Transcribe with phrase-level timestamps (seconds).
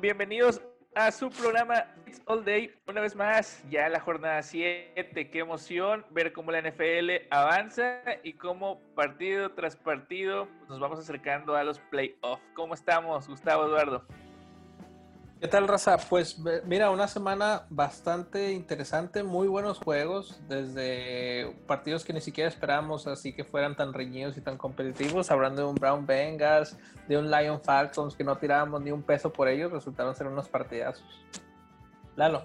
[0.00, 0.60] bienvenidos
[0.96, 2.74] a su programa It's All Day.
[2.88, 5.30] Una vez más, ya la jornada 7.
[5.30, 11.54] Qué emoción ver cómo la NFL avanza y cómo partido tras partido nos vamos acercando
[11.54, 12.42] a los playoffs.
[12.54, 14.04] ¿Cómo estamos, Gustavo Eduardo?
[15.40, 15.96] ¿Qué tal, Raza?
[15.96, 23.06] Pues mira, una semana bastante interesante, muy buenos juegos, desde partidos que ni siquiera esperábamos
[23.06, 26.76] así que fueran tan reñidos y tan competitivos, hablando de un Brown Bengals,
[27.08, 30.46] de un Lion Falcons que no tirábamos ni un peso por ellos, resultaron ser unos
[30.46, 31.24] partidazos.
[32.16, 32.44] Lalo.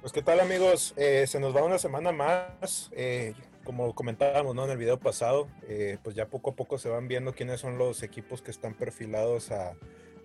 [0.00, 4.64] Pues qué tal amigos, eh, se nos va una semana más, eh, como comentábamos ¿no?
[4.64, 7.76] en el video pasado, eh, pues ya poco a poco se van viendo quiénes son
[7.76, 9.74] los equipos que están perfilados a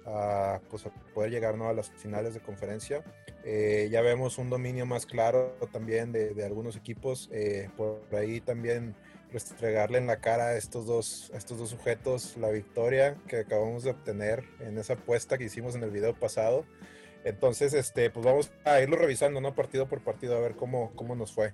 [0.05, 1.69] a, pues, poder llegar ¿no?
[1.69, 3.03] a las finales de conferencia.
[3.43, 7.29] Eh, ya vemos un dominio más claro también de, de algunos equipos.
[7.31, 8.95] Eh, por ahí también
[9.31, 13.83] restregarle en la cara a estos, dos, a estos dos sujetos la victoria que acabamos
[13.83, 16.65] de obtener en esa apuesta que hicimos en el video pasado.
[17.25, 19.55] Entonces, este, pues vamos a irlo revisando, ¿no?
[19.55, 21.53] Partido por partido, a ver cómo, cómo nos fue.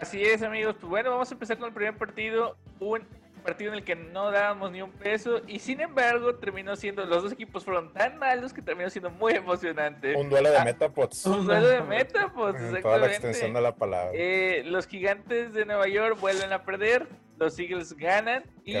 [0.00, 0.76] Así es, amigos.
[0.80, 2.56] Pues bueno, vamos a empezar con el primer partido.
[2.80, 3.06] Un
[3.42, 7.22] partido en el que no dábamos ni un peso y sin embargo terminó siendo, los
[7.22, 10.14] dos equipos fueron tan malos que terminó siendo muy emocionante.
[10.16, 11.26] Un duelo de ah, Metapods.
[11.26, 12.82] Un duelo de Metapods, exactamente.
[12.82, 14.12] Toda la extensión de la palabra.
[14.14, 17.06] Eh, los gigantes de Nueva York vuelven a perder,
[17.38, 18.76] los Eagles ganan y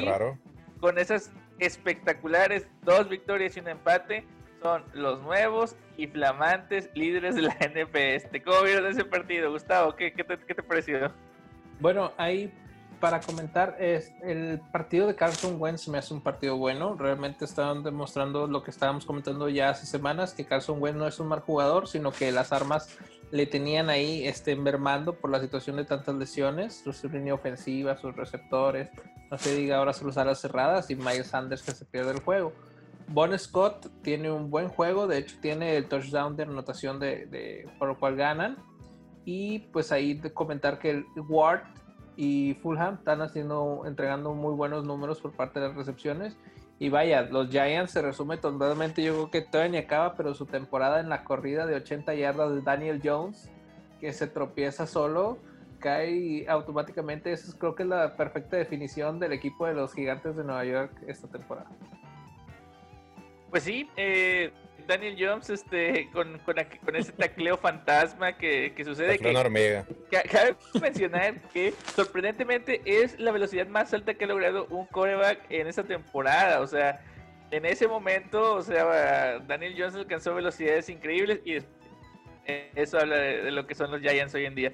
[0.80, 4.24] con esas espectaculares dos victorias y un empate
[4.62, 8.28] son los nuevos y flamantes líderes de la NFS.
[8.44, 9.94] ¿Cómo vieron ese partido, Gustavo?
[9.94, 11.12] ¿Qué, qué, te, qué te pareció?
[11.80, 12.52] Bueno, ahí
[13.02, 16.94] para comentar, es, el partido de Carson Wentz me hace un partido bueno.
[16.94, 21.18] Realmente estaban demostrando lo que estábamos comentando ya hace semanas, que Carson Wentz no es
[21.18, 22.96] un mal jugador, sino que las armas
[23.32, 28.14] le tenían ahí este, envermando por la situación de tantas lesiones, su línea ofensiva, sus
[28.14, 28.88] receptores,
[29.32, 32.52] no se diga ahora sus alas cerradas y Miles Sanders que se pierde el juego.
[33.08, 37.68] Bon Scott tiene un buen juego, de hecho tiene el touchdown de anotación de, de,
[37.80, 38.58] por lo cual ganan.
[39.24, 41.62] Y pues ahí de comentar que el Ward
[42.16, 46.36] y Fulham están haciendo, entregando muy buenos números por parte de las recepciones.
[46.78, 50.46] Y vaya, los Giants se resume totalmente, yo creo que todavía ni acaba, pero su
[50.46, 53.50] temporada en la corrida de 80 yardas de Daniel Jones,
[54.00, 55.38] que se tropieza solo,
[55.78, 57.32] cae automáticamente.
[57.32, 60.92] Eso creo que es la perfecta definición del equipo de los gigantes de Nueva York
[61.06, 61.70] esta temporada.
[63.50, 64.50] Pues sí, eh,
[64.86, 69.18] Daniel Jones este, con, con, ese tacleo fantasma que, que sucede.
[69.18, 69.86] Que, hormiga.
[70.30, 75.66] cabe mencionar que sorprendentemente es la velocidad más alta que ha logrado un coreback en
[75.66, 76.60] esta temporada.
[76.60, 77.00] O sea,
[77.50, 81.58] en ese momento, o sea, Daniel Jones alcanzó velocidades increíbles y
[82.74, 84.72] eso habla de, lo que son los Giants hoy en día.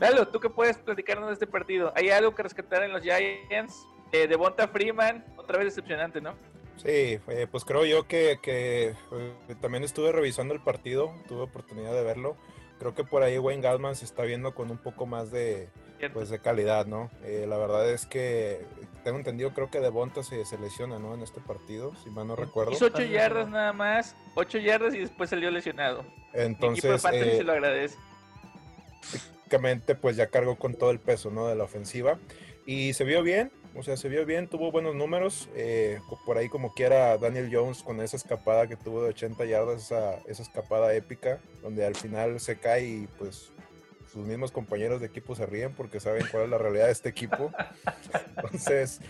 [0.00, 1.92] Lalo, ¿tú qué puedes platicarnos de este partido?
[1.94, 3.86] ¿Hay algo que rescatar en los Giants?
[4.12, 6.36] Eh, de Bonta Freeman, otra vez decepcionante, ¿no?
[6.76, 7.18] Sí,
[7.50, 12.36] pues creo yo que, que eh, también estuve revisando el partido, tuve oportunidad de verlo.
[12.78, 15.68] Creo que por ahí Wayne Gallman se está viendo con un poco más de,
[16.12, 17.10] pues, de calidad, ¿no?
[17.22, 18.66] Eh, la verdad es que
[19.04, 21.14] tengo entendido, creo que Devonta se, se lesiona, ¿no?
[21.14, 22.72] En este partido, si mal no recuerdo.
[22.72, 26.04] Hizo 8 yardas nada más, 8 yardas y después salió lesionado.
[26.32, 27.96] Entonces, eh, se lo agradece.
[29.10, 31.46] Prácticamente, pues ya cargó con todo el peso, ¿no?
[31.46, 32.18] De la ofensiva.
[32.66, 35.48] Y se vio bien, o sea, se vio bien, tuvo buenos números.
[35.54, 39.84] Eh, por ahí, como quiera, Daniel Jones con esa escapada que tuvo de 80 yardas,
[39.84, 43.53] esa, esa escapada épica, donde al final se cae y pues
[44.14, 47.08] sus mismos compañeros de equipo se ríen porque saben cuál es la realidad de este
[47.08, 47.50] equipo.
[48.36, 49.00] Entonces,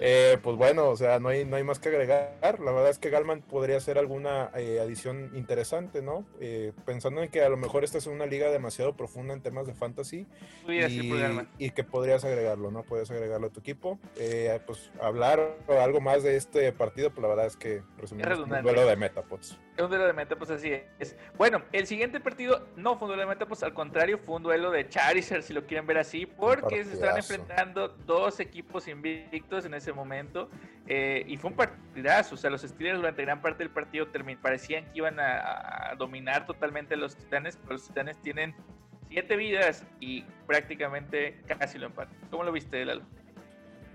[0.00, 2.60] eh, pues bueno, o sea, no hay, no hay más que agregar.
[2.60, 6.24] La verdad es que Galman podría ser alguna eh, adición interesante, ¿no?
[6.40, 9.66] Eh, pensando en que a lo mejor esta es una liga demasiado profunda en temas
[9.66, 10.26] de fantasy
[10.66, 12.84] y, que podrías agregarlo, ¿no?
[12.84, 13.98] Puedes agregarlo a tu equipo.
[14.66, 18.86] pues hablar algo más de este partido, pues la verdad es que resumimos un duelo
[18.86, 19.58] de Metapods.
[19.76, 21.16] Es un duelo de Metapods, así es.
[21.36, 24.53] Bueno, el siguiente partido no fue un duelo de Metapods, al contrario, fue un duelo
[24.62, 29.74] de Charizard, si lo quieren ver así, porque se están enfrentando dos equipos invictos en
[29.74, 30.48] ese momento.
[30.86, 32.34] Eh, y fue un partidazo.
[32.34, 34.06] O sea, los Steelers durante gran parte del partido
[34.40, 38.54] parecían que iban a, dominar totalmente a los Titanes, pero los Titanes tienen
[39.08, 42.16] siete vidas y prácticamente casi lo empatan.
[42.30, 43.02] ¿Cómo lo viste, Lalo?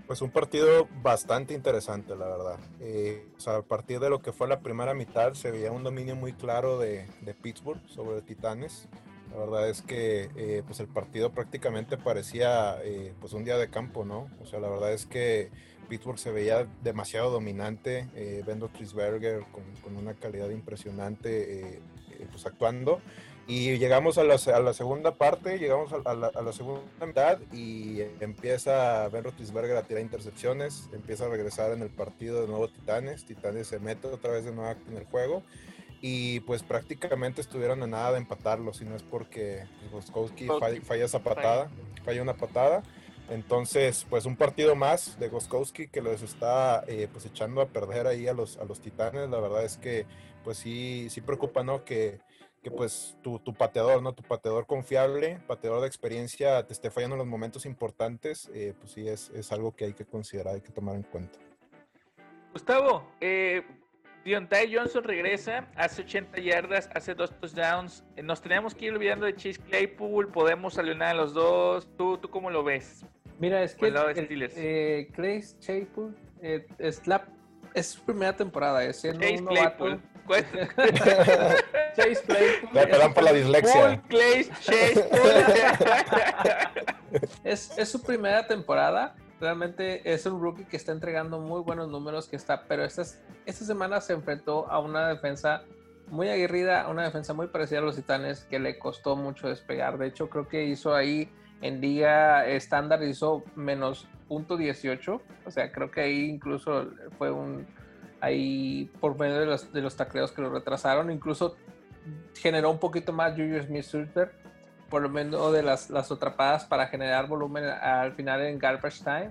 [0.06, 2.58] Pues un partido bastante interesante, la verdad.
[2.80, 5.84] Eh, o sea, a partir de lo que fue la primera mitad, se veía un
[5.84, 8.88] dominio muy claro de, de Pittsburgh sobre Titanes.
[9.30, 13.70] La verdad es que eh, pues el partido prácticamente parecía eh, pues un día de
[13.70, 14.28] campo, ¿no?
[14.42, 15.50] O sea, la verdad es que
[15.90, 21.80] Pittsburgh se veía demasiado dominante, eh, Bendo Trisberger con, con, una calidad impresionante, eh,
[22.30, 23.00] pues, actuando.
[23.46, 27.40] Y llegamos a la, a la segunda parte, llegamos a la, a la, segunda mitad
[27.52, 32.68] y empieza Ben Roethlisberger a tirar intercepciones, empieza a regresar en el partido de nuevo
[32.68, 35.42] Titanes, Titanes se mete otra vez de nuevo en el juego
[36.00, 40.48] y pues prácticamente estuvieron a nada de empatarlo, si no es porque Goskowski
[40.82, 41.70] falla, esa patada,
[42.04, 42.82] falla una patada.
[43.28, 48.08] Entonces, pues un partido más de Goskowski que les está eh, pues echando a perder
[48.08, 49.30] ahí a los, a los titanes.
[49.30, 50.04] La verdad es que
[50.42, 51.84] pues sí, sí preocupa, ¿no?
[51.84, 52.18] Que,
[52.62, 54.14] que pues tu, tu, pateador, ¿no?
[54.14, 58.92] Tu pateador confiable, pateador de experiencia, te esté fallando en los momentos importantes, eh, pues
[58.92, 61.38] sí es, es, algo que hay que considerar, hay que tomar en cuenta.
[62.52, 63.62] Gustavo, eh,
[64.24, 68.04] Deontay Johnson regresa, hace 80 yardas, hace dos touchdowns.
[68.16, 71.88] Eh, nos tenemos que ir olvidando de Chase Claypool, podemos saludar a los dos.
[71.96, 73.04] ¿Tú, ¿Tú cómo lo ves?
[73.38, 77.26] Mira, es que eh, Clay Claypool eh, es, la,
[77.72, 80.00] es su primera temporada, es siendo Chase un Claypool.
[81.96, 82.70] Chase Claypool.
[82.72, 84.02] perdón por la dislexia.
[84.06, 85.04] Clay, Chase
[87.44, 92.28] es, es su primera temporada realmente es un rookie que está entregando muy buenos números,
[92.28, 93.02] que está, pero esta,
[93.46, 95.62] esta semana se enfrentó a una defensa
[96.08, 99.96] muy aguerrida, una defensa muy parecida a los Titanes que le costó mucho despegar.
[99.96, 101.30] De hecho, creo que hizo ahí
[101.62, 106.88] en liga estándar hizo menos punto 18, o sea, creo que ahí incluso
[107.18, 107.66] fue un
[108.20, 111.56] ahí por medio de los, de los tacleos que lo retrasaron, incluso
[112.38, 114.39] generó un poquito más Julius Smith-Schuster
[114.90, 119.30] por lo menos de las, las atrapadas para generar volumen al final en garbage time.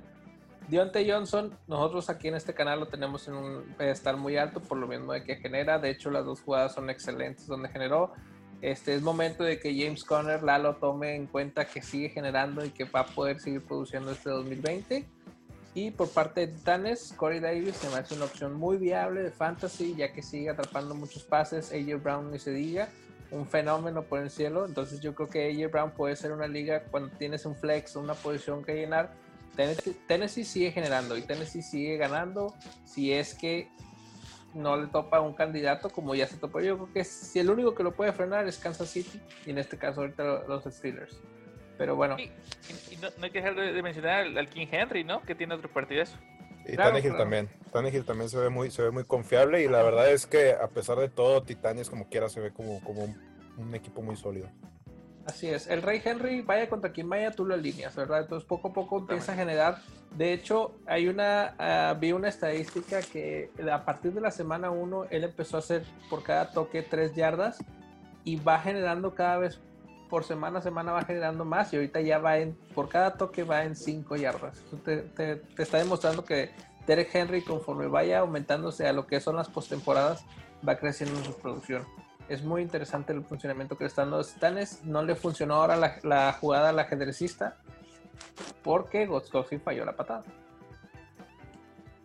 [0.69, 4.77] Dionte Johnson, nosotros aquí en este canal lo tenemos en un pedestal muy alto por
[4.77, 5.79] lo mismo de que genera.
[5.79, 8.13] De hecho, las dos jugadas son excelentes donde generó.
[8.61, 12.69] Este es momento de que James Conner, Lalo, tome en cuenta que sigue generando y
[12.69, 15.09] que va a poder seguir produciendo este 2020.
[15.73, 19.31] Y por parte de Titanes, Corey Davis se me hace una opción muy viable de
[19.31, 21.71] fantasy, ya que sigue atrapando muchos pases.
[21.71, 22.89] AJ Brown ni se diga
[23.31, 24.65] un fenómeno por el cielo.
[24.65, 28.13] Entonces yo creo que AJ Brown puede ser una liga cuando tienes un flex, una
[28.13, 29.11] posición que llenar.
[30.07, 32.53] Tennessee, sigue generando y Tennessee sigue ganando
[32.85, 33.69] si es que
[34.53, 36.61] no le topa un candidato como ya se topó.
[36.61, 39.57] Yo creo que si el único que lo puede frenar es Kansas City y en
[39.57, 41.19] este caso ahorita los Steelers.
[41.77, 42.17] Pero bueno.
[42.19, 42.29] Y,
[42.97, 45.21] no, hay que dejar de, mencionar al, King Henry, ¿no?
[45.21, 46.17] Que tiene otro partidazo.
[46.73, 47.49] Y claro, también.
[47.71, 50.67] Tannehill también se ve muy, se ve muy confiable y la verdad es que a
[50.67, 53.15] pesar de todo, Titanes como quiera se ve como, como
[53.57, 54.49] un, equipo muy sólido.
[55.25, 58.21] Así es, el Rey Henry, vaya contra quien vaya, tú lo alineas, ¿verdad?
[58.21, 59.77] Entonces poco a poco empieza a generar.
[60.15, 65.05] De hecho, hay una, ah, vi una estadística que a partir de la semana 1,
[65.11, 67.63] él empezó a hacer por cada toque 3 yardas
[68.23, 69.59] y va generando cada vez
[70.09, 73.43] por semana a semana va generando más y ahorita ya va en, por cada toque
[73.43, 74.63] va en 5 yardas.
[74.83, 76.51] te, está demostrando que
[76.87, 80.25] Derek Henry, conforme vaya aumentándose a lo que son las postemporadas,
[80.67, 81.85] va creciendo en su producción.
[82.27, 84.83] Es muy interesante el funcionamiento que le están los Titanes.
[84.83, 87.57] No le funcionó ahora la, jugada al ajedrecista
[88.63, 90.23] porque Gotkowski falló la patada.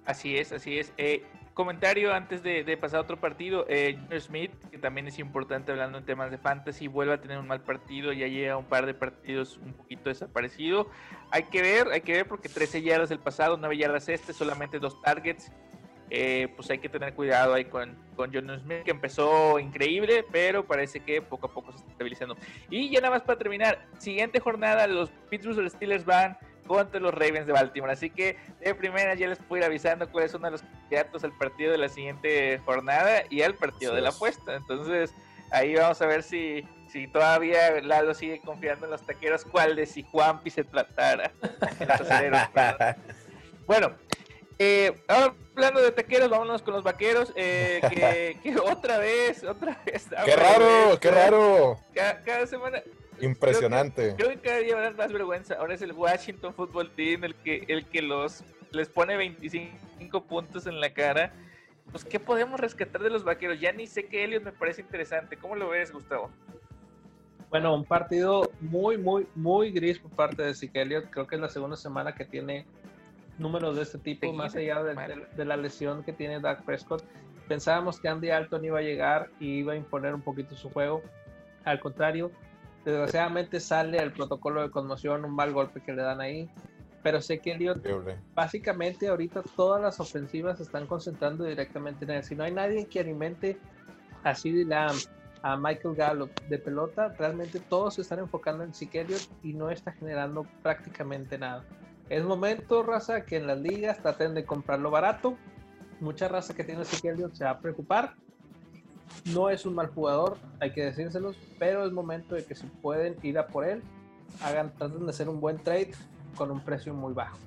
[0.07, 0.93] Así es, así es.
[0.97, 1.25] Eh,
[1.55, 3.65] comentario antes de, pasar a otro partido.
[3.69, 7.47] Eh, Smith, que también es importante hablando en temas de fantasy, vuelve a tener un
[7.47, 8.13] mal partido.
[8.13, 10.91] Ya llega un par de partidos un poquito desaparecido.
[11.31, 14.79] Hay que ver, hay que ver porque 13 yardas el pasado, 9 yardas este, solamente
[14.79, 15.51] dos targets.
[16.11, 20.67] Eh, pues hay que tener cuidado ahí con, con John Smith, que empezó increíble, pero
[20.67, 22.37] parece que poco a poco se está estabilizando.
[22.69, 26.37] Y ya nada más para terminar, siguiente jornada, los Pittsburgh Steelers van
[26.67, 27.93] contra los Ravens de Baltimore.
[27.93, 31.73] Así que de primera ya les puedo ir avisando cuáles son los candidatos al partido
[31.73, 34.55] de la siguiente jornada y al partido de la apuesta.
[34.55, 35.15] Entonces
[35.51, 39.87] ahí vamos a ver si, si todavía Lalo sigue confiando en los taqueros, cuál de
[39.87, 41.33] si Juanpi se tratara.
[43.67, 43.95] bueno,
[44.59, 47.33] eh, ahora hablando de taqueros, vámonos con los vaqueros.
[47.37, 47.81] Eh,
[48.43, 50.09] que, otra vez, otra vez.
[50.25, 50.99] ¡Qué raro!
[51.01, 51.79] ¡Qué raro!
[51.95, 52.83] cada semana
[53.25, 54.15] Impresionante.
[54.17, 55.55] Creo que, cada día va a dar más vergüenza.
[55.55, 60.67] Ahora es el Washington Football Team el que, el que los les pone 25 puntos
[60.67, 61.33] en la cara.
[61.91, 63.61] Pues, ¿qué podemos rescatar de los vaqueros?
[63.61, 65.37] Ya ni sé que Elliot me parece interesante.
[65.37, 66.31] ¿Cómo lo ves, Gustavo?
[67.51, 71.09] Bueno, un partido muy, muy, muy gris por parte de Zeke Elliott.
[71.11, 72.67] Creo que es la segunda semana que tiene
[73.39, 77.05] números de este tipo, más allá de, de, la lesión que tiene Doug Prescott.
[77.49, 81.03] Pensábamos que Andy Alton iba a llegar y iba a imponer un poquito su juego.
[81.65, 82.31] Al contrario,
[82.85, 86.51] Desgraciadamente sale el protocolo de conmoción, un mal golpe que le dan ahí.
[87.03, 87.87] Pero sé que Elliot,
[88.35, 92.25] básicamente ahorita todas las ofensivas se están concentrando directamente en él.
[92.25, 93.59] Si no hay nadie que alimente
[94.23, 94.97] a CD Lamb,
[95.43, 99.07] a Michael Gallup de pelota, realmente todos se están enfocando en Zeke
[99.43, 101.63] y no está generando prácticamente nada.
[102.09, 105.37] Es momento, raza, que en las ligas traten de comprarlo barato.
[106.01, 108.15] Mucha raza que tiene Zeke se va a preocupar
[109.27, 113.17] no es un mal jugador, hay que decírselos, pero es momento de que si pueden
[113.23, 113.83] ir a por él,
[114.43, 115.93] hagan, traten de hacer un buen trade
[116.37, 117.39] con un precio muy bajo.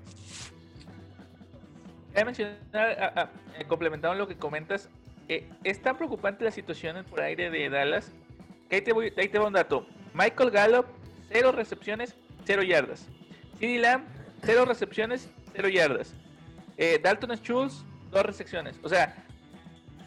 [2.14, 4.90] Voy mencionar, eh, complementando lo que comentas,
[5.28, 8.12] eh, es tan preocupante la situación por aire de Dallas
[8.70, 9.86] que ahí te, voy, ahí te un dato.
[10.14, 10.86] Michael Gallup,
[11.30, 13.08] cero recepciones, cero yardas.
[13.60, 14.06] CeeDee Lamb,
[14.44, 16.14] cero recepciones, cero yardas.
[16.78, 18.80] Eh, Dalton Schultz, dos recepciones.
[18.84, 19.16] O sea,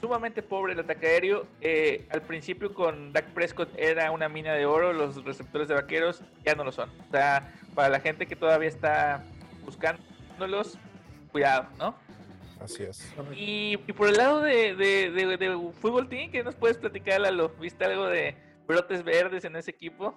[0.01, 1.47] sumamente pobre el ataque aéreo.
[1.61, 6.23] Eh, al principio con Dak Prescott era una mina de oro, los receptores de vaqueros
[6.45, 6.91] ya no lo son.
[7.09, 9.25] O sea, para la gente que todavía está
[9.65, 10.79] buscándolos,
[11.31, 11.95] cuidado, ¿no?
[12.61, 13.13] Así es.
[13.35, 17.49] Y, por el lado de, de, fútbol team, ¿qué nos puedes platicar, Lalo?
[17.61, 20.15] ¿Viste algo de brotes verdes en ese equipo?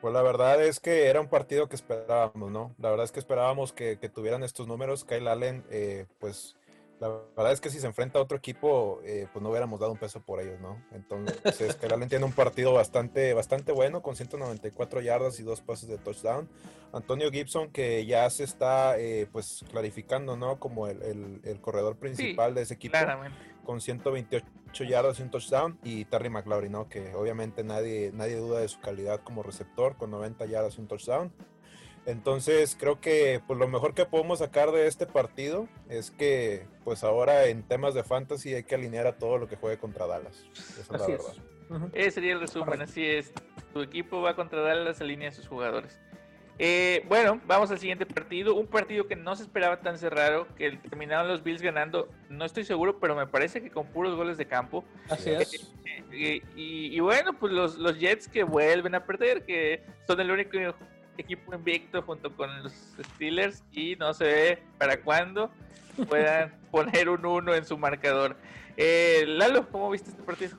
[0.00, 2.74] Pues la verdad es que era un partido que esperábamos, ¿no?
[2.78, 5.04] La verdad es que esperábamos que, tuvieran estos números.
[5.04, 6.56] Kyle Allen, eh, pues
[7.08, 9.92] la verdad es que si se enfrenta a otro equipo, eh, pues no hubiéramos dado
[9.92, 10.82] un peso por ellos, ¿no?
[10.92, 15.88] Entonces, que Allen tiene un partido bastante, bastante bueno, con 194 yardas y dos pases
[15.88, 16.48] de touchdown.
[16.92, 20.58] Antonio Gibson, que ya se está, eh, pues, clarificando, ¿no?
[20.58, 22.96] Como el, corredor principal de ese equipo,
[23.64, 25.78] con 128 yardas y un touchdown.
[25.82, 26.88] Y Terry McLaurin, ¿no?
[26.88, 30.86] Que obviamente nadie, nadie duda de su calidad como receptor, con 90 yardas y un
[30.86, 31.32] touchdown.
[32.06, 37.02] Entonces creo que pues, lo mejor que podemos sacar de este partido es que pues
[37.02, 40.44] ahora en temas de fantasy hay que alinear a todo lo que juegue contra Dallas.
[40.52, 41.90] Esa es la verdad.
[41.94, 43.32] Ese sería el resumen, así es.
[43.72, 45.98] Tu equipo va contra Dallas, alinea a sus jugadores.
[46.58, 48.54] Eh, bueno, vamos al siguiente partido.
[48.54, 52.08] Un partido que no se esperaba tan cerrado, que terminaron los Bills ganando.
[52.28, 54.84] No estoy seguro, pero me parece que con puros goles de campo.
[55.08, 55.72] Así es.
[56.12, 60.30] Eh, y, y, bueno, pues los, los Jets que vuelven a perder, que son el
[60.30, 60.58] único
[61.18, 62.72] equipo invicto junto con los
[63.14, 65.50] Steelers y no se ve para cuándo
[66.08, 68.36] puedan poner un 1 en su marcador.
[68.76, 70.56] Eh, Lalo, ¿cómo viste este partido?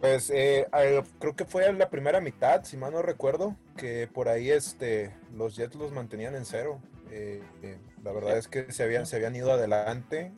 [0.00, 0.66] Pues eh,
[1.18, 5.14] creo que fue en la primera mitad, si mal no recuerdo, que por ahí este,
[5.34, 6.80] los Jets los mantenían en cero.
[7.10, 7.42] Eh,
[8.02, 10.32] la verdad es que se habían, se habían ido adelante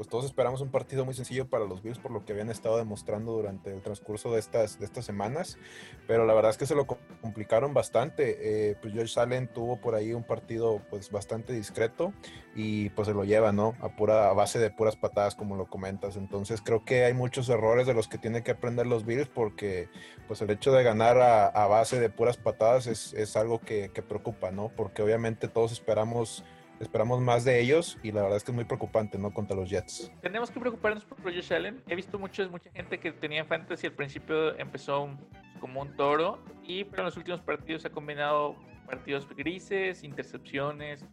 [0.00, 2.78] pues todos esperamos un partido muy sencillo para los Bills por lo que habían estado
[2.78, 5.58] demostrando durante el transcurso de estas, de estas semanas,
[6.06, 8.70] pero la verdad es que se lo complicaron bastante.
[8.70, 12.14] Eh, pues George Allen tuvo por ahí un partido pues bastante discreto
[12.54, 13.74] y pues se lo lleva, ¿no?
[13.82, 16.16] A, pura, a base de puras patadas como lo comentas.
[16.16, 19.90] Entonces creo que hay muchos errores de los que tienen que aprender los Bills porque
[20.26, 24.00] pues el hecho de ganar a, base de puras patadas es, es algo que, que
[24.00, 24.70] preocupa, ¿no?
[24.74, 26.42] Porque obviamente todos esperamos
[26.80, 29.32] esperamos más de ellos y la verdad es que es muy preocupante, ¿no?
[29.32, 30.10] Contra los Jets.
[30.22, 31.82] Tenemos que preocuparnos por Josh Allen.
[31.86, 35.08] He visto muchos, mucha gente que tenía fantasy al principio empezó
[35.60, 38.56] como un toro y pero en los últimos partidos ha combinado
[38.86, 41.04] partidos grises, intercepciones,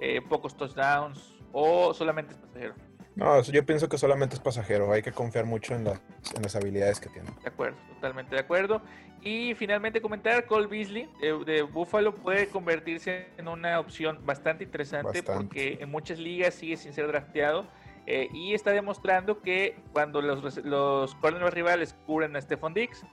[0.00, 2.74] eh, pocos touchdowns o solamente es pasajero.
[3.14, 4.90] No, yo pienso que solamente es pasajero.
[4.92, 7.30] Hay que confiar mucho en, en las habilidades que tiene.
[7.42, 8.82] De acuerdo, totalmente de acuerdo.
[9.20, 15.78] Y finalmente comentar, Cole Beasley de, Buffalo puede convertirse en una opción bastante interesante porque
[15.80, 17.66] en muchas ligas sigue sin ser drafteado.
[18.06, 21.16] Eh, y está demostrando que cuando los, los
[21.54, 23.04] rivales cubren a Stephon Dix,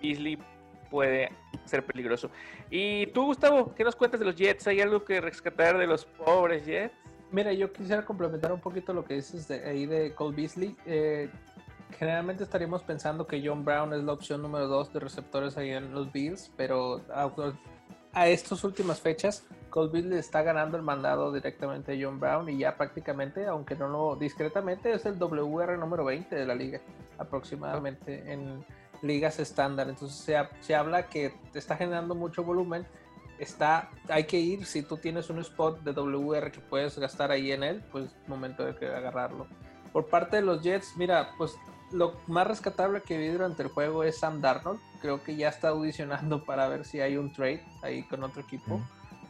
[0.00, 0.38] Beasley
[0.90, 1.30] puede
[1.66, 2.30] ser peligroso.
[2.70, 4.66] Y tú, Gustavo, ¿qué nos cuentas de los Jets?
[4.66, 6.94] ¿Hay algo que rescatar de los pobres Jets?
[7.30, 10.76] Mira, yo quisiera complementar un poquito lo que dices de ahí de Cole Beasley.
[10.86, 11.28] Eh,
[11.98, 15.92] generalmente estaríamos pensando que John Brown es la opción número dos de receptores ahí en
[15.92, 17.02] los Bills, pero
[18.12, 22.56] a, estas últimas fechas, Cole Beasley está ganando el mandado directamente a John Brown y
[22.56, 26.80] ya prácticamente, aunque no lo discretamente, es el WR número 20 de la liga,
[27.18, 28.64] aproximadamente en
[29.02, 29.90] ligas estándar.
[29.90, 32.86] Entonces se, se habla que está generando mucho volumen
[33.38, 37.52] está, hay que ir, si tú tienes un spot de WR que puedes gastar ahí
[37.52, 39.46] en él, pues momento de que agarrarlo.
[39.92, 41.56] Por parte de los Jets, mira, pues
[41.92, 44.80] lo más rescatable que vi durante el juego es Sam Darnold.
[45.00, 48.80] Creo que ya está audicionando para ver si hay un trade ahí con otro equipo.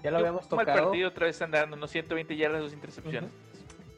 [0.02, 0.78] Ya lo habíamos tocado.
[0.78, 3.30] el partido otra vez Sam Darnold, unos 120 yardas, dos intercepciones.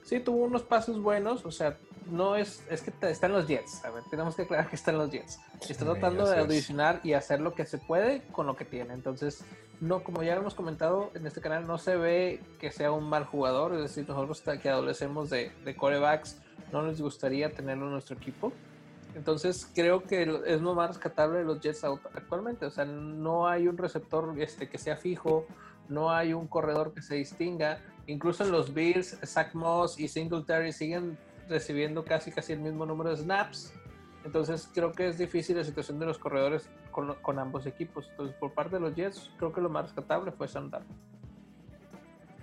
[0.03, 1.77] Sí, tuvo unos pasos buenos, o sea,
[2.07, 3.85] no es, es que están los Jets.
[3.85, 5.39] A ver, tenemos que aclarar que están los Jets.
[5.69, 8.95] Está tratando de audicionar y hacer lo que se puede con lo que tiene.
[8.95, 9.45] Entonces,
[9.81, 13.25] no, como ya hemos comentado en este canal, no se ve que sea un mal
[13.25, 13.75] jugador.
[13.75, 16.41] Es decir, nosotros que adolecemos de, de corebacks,
[16.73, 18.53] no nos gustaría tenerlo en nuestro equipo.
[19.15, 22.67] Entonces creo que es lo más rescatable de los Jets actualmente.
[22.67, 25.47] O sea, no hay un receptor este, que sea fijo,
[25.89, 27.81] no hay un corredor que se distinga.
[28.07, 31.19] Incluso en los Bills, Zach Moss y Singletary siguen
[31.51, 33.75] recibiendo casi casi el mismo número de snaps.
[34.25, 38.07] Entonces creo que es difícil la situación de los corredores con, ambos equipos.
[38.11, 40.83] Entonces por parte de los Jets creo que lo más rescatable fue Sandar.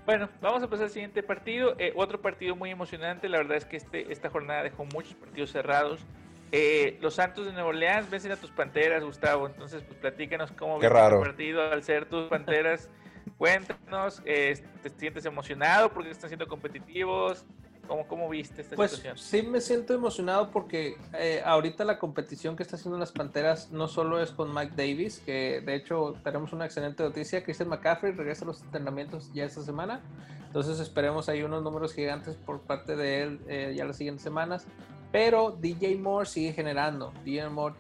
[0.05, 1.75] Bueno, vamos a pasar al siguiente partido.
[1.77, 3.27] Eh, otro partido muy emocionante.
[3.27, 6.05] La verdad es que este, esta jornada dejó muchos partidos cerrados.
[6.53, 9.47] Eh, los Santos de Nueva Orleans vencen a tus Panteras, Gustavo.
[9.47, 12.89] Entonces, pues platícanos cómo viste el partido al ser tus Panteras.
[13.37, 17.45] Cuéntanos, eh, ¿te sientes emocionado porque están siendo competitivos?
[17.87, 19.17] ¿Cómo, cómo viste esta pues, situación?
[19.17, 23.87] Sí, me siento emocionado porque eh, ahorita la competición que está haciendo las Panteras no
[23.87, 27.43] solo es con Mike Davis, que de hecho tenemos una excelente noticia.
[27.43, 30.01] Christian McCaffrey regresa a los entrenamientos ya esta semana.
[30.45, 34.65] Entonces esperemos ahí unos números gigantes por parte de él eh, ya las siguientes semanas.
[35.11, 37.13] Pero DJ Moore sigue generando.
[37.23, 37.75] DJ Moore,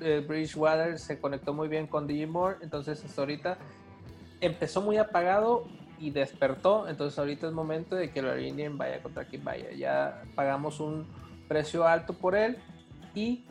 [0.00, 2.56] eh, Bridgewater se conectó muy bien con DJ Moore.
[2.60, 3.58] Entonces hasta ahorita
[4.40, 5.66] empezó muy apagado
[5.98, 6.88] y despertó.
[6.88, 9.70] Entonces ahorita es momento de que la línea vaya contra quien vaya.
[9.72, 11.06] Ya pagamos un
[11.48, 12.58] precio alto por él
[13.14, 13.44] y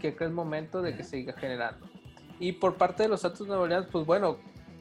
[0.00, 1.86] que es momento de que siga generando.
[2.40, 4.38] Y por parte de los Santos Nueva Orleans, pues bueno,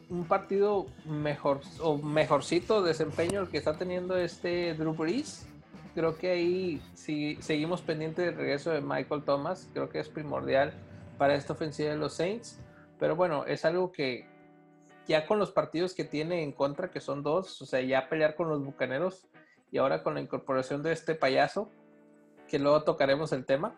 [0.10, 5.48] un partido mejor o mejorcito desempeño el que está teniendo este Drew Brees.
[5.94, 9.70] Creo que ahí si seguimos pendiente del regreso de Michael Thomas.
[9.74, 10.74] Creo que es primordial
[11.18, 12.60] para esta ofensiva de los Saints.
[13.00, 14.25] Pero bueno, es algo que
[15.08, 18.36] ya con los partidos que tiene en contra, que son dos, o sea, ya pelear
[18.36, 19.27] con los bucaneros
[19.72, 21.70] y ahora con la incorporación de este payaso,
[22.48, 23.75] que luego tocaremos el tema,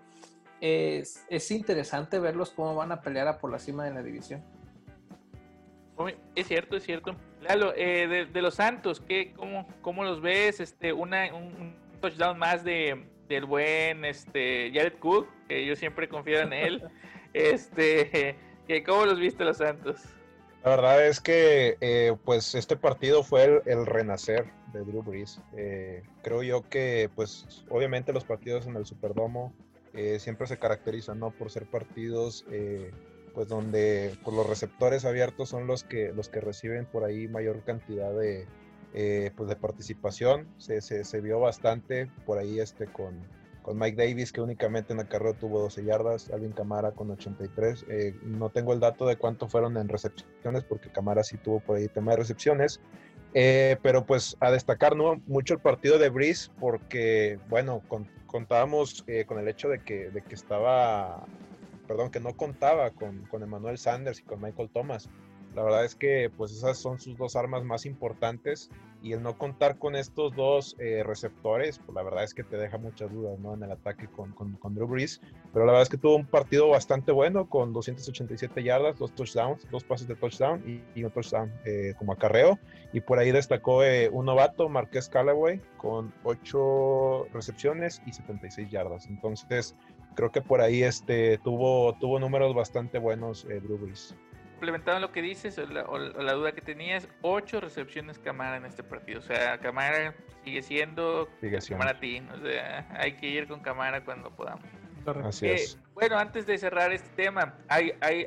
[0.61, 4.43] es, es interesante verlos cómo van a pelear a por la cima de la división.
[6.35, 7.15] Es cierto, es cierto.
[7.75, 10.59] Eh, de, los Santos, ¿qué, cómo, cómo, los ves?
[10.59, 16.39] Este, una, un, touchdown más de, del buen este, Jared Cook, que yo siempre confío
[16.39, 16.83] en él.
[17.33, 18.37] este,
[18.85, 20.01] ¿Cómo los viste los Santos?
[20.63, 25.41] La verdad es que eh, pues este partido fue el, renacer de Drew Brees.
[25.58, 29.53] Eh, creo yo que pues obviamente los partidos en el Superdomo
[29.93, 31.32] eh, siempre se caracterizan ¿no?
[31.32, 32.46] por ser partidos
[33.34, 37.63] pues donde pues, los receptores abiertos son los que los que reciben por ahí mayor
[37.63, 38.48] cantidad de
[39.36, 40.48] pues de participación.
[40.60, 43.20] Se, se, se vio bastante por ahí este con
[43.63, 47.86] con Mike Davis, que únicamente en la carrera tuvo 12 yardas, Alvin Camara con 83.
[47.89, 51.77] Eh, no tengo el dato de cuánto fueron en recepciones, porque Camara sí tuvo por
[51.77, 52.79] ahí tema de recepciones.
[53.34, 55.20] Eh, pero pues a destacar ¿no?
[55.25, 57.82] mucho el partido de Breeze, porque, bueno,
[58.27, 61.25] contábamos eh, con el hecho de que, de que estaba,
[61.88, 65.10] perdón, que no contaba con, con Emmanuel Sanders y con Michael Thomas.
[65.56, 68.69] La verdad es que pues esas son sus dos armas más importantes
[69.03, 72.55] y el no contar con estos dos eh, receptores, pues la verdad es que te
[72.55, 73.53] deja muchas dudas ¿no?
[73.53, 75.19] en el ataque con, con, con, Drew Brees.
[75.51, 79.69] Pero la verdad es que tuvo un partido bastante bueno con 287 yardas, dos touchdowns,
[79.69, 80.63] dos pases de touchdown
[80.95, 82.57] y, un touchdown eh, como acarreo.
[82.93, 89.07] Y por ahí destacó eh, un novato, Marqués Callaway, con 8 recepciones y 76 yardas.
[89.07, 89.75] Entonces
[90.15, 94.15] creo que por ahí este, tuvo, tuvo números bastante buenos Drew Brees
[94.63, 99.19] complementando lo que dices, o la, duda que tenías, ocho recepciones Camara en este partido.
[99.19, 101.28] O sea, Camara sigue siendo
[101.67, 102.30] Camaratín.
[102.30, 104.63] O sea, hay que ir con Camara cuando podamos.
[105.26, 105.78] Así eh, es.
[105.93, 108.26] Bueno, antes de cerrar este tema, hay, hay,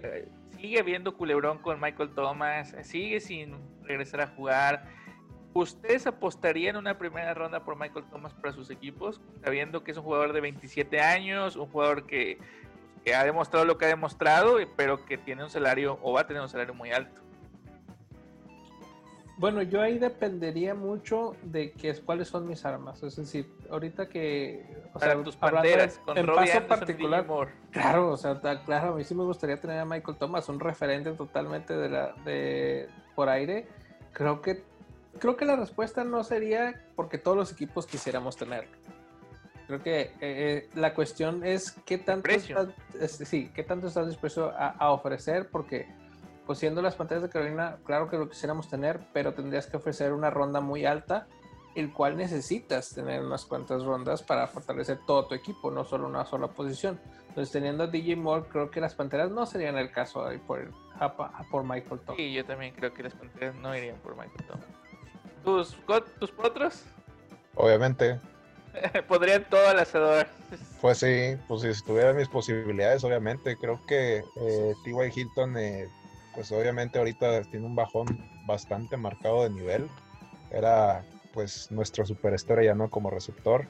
[0.61, 4.85] sigue habiendo culebrón con Michael Thomas, sigue sin regresar a jugar.
[5.55, 10.05] ¿Ustedes apostarían una primera ronda por Michael Thomas para sus equipos, sabiendo que es un
[10.05, 12.37] jugador de 27 años, un jugador que
[13.07, 16.27] que ha demostrado lo que ha demostrado, pero que tiene un salario o va a
[16.27, 17.21] tener un salario muy alto.
[19.37, 23.01] Bueno, yo ahí dependería mucho de que, cuáles son mis armas.
[23.05, 24.66] Es decir, ahorita que.
[24.92, 27.25] O Para sea, tus panteras, con en paso particular.
[27.71, 31.12] Claro, o sea, claro, a mí sí me gustaría tener a Michael Thomas, un referente
[31.12, 33.69] totalmente de la, de, por aire.
[34.14, 34.64] Creo que,
[35.21, 38.66] creo que la respuesta no sería porque todos los equipos quisiéramos tener.
[39.66, 42.68] Creo que eh, eh, la cuestión es qué tanto, estás,
[43.29, 45.88] sí, qué tanto estás dispuesto a, ofrecer, porque
[46.46, 50.12] pues siendo las pantallas de Carolina, claro que lo quisiéramos tener, pero tendrías que ofrecer
[50.12, 51.26] una ronda muy alta,
[51.74, 56.24] el cual necesitas tener unas cuantas rondas para fortalecer todo tu equipo, no solo una
[56.24, 57.00] sola posición.
[57.29, 60.72] Entonces, teniendo a DJ Moore, creo que las panteras no serían el caso ahí por,
[61.50, 62.16] por Michael Thomas.
[62.16, 64.66] Sí, yo también creo que las panteras no irían por Michael Thomas.
[65.44, 65.76] ¿Tus,
[66.18, 66.85] tus potros?
[67.57, 68.20] Obviamente.
[69.08, 70.28] Podrían todas las adorar.
[70.80, 73.56] Pues sí, pues si estuvieran mis posibilidades, obviamente.
[73.56, 75.12] Creo que eh, T.Y.
[75.14, 75.88] Hilton, eh,
[76.34, 78.06] pues obviamente ahorita tiene un bajón
[78.46, 79.88] bastante marcado de nivel.
[80.50, 82.88] Era pues nuestra superestrella, ¿no?
[82.88, 83.66] Como receptor.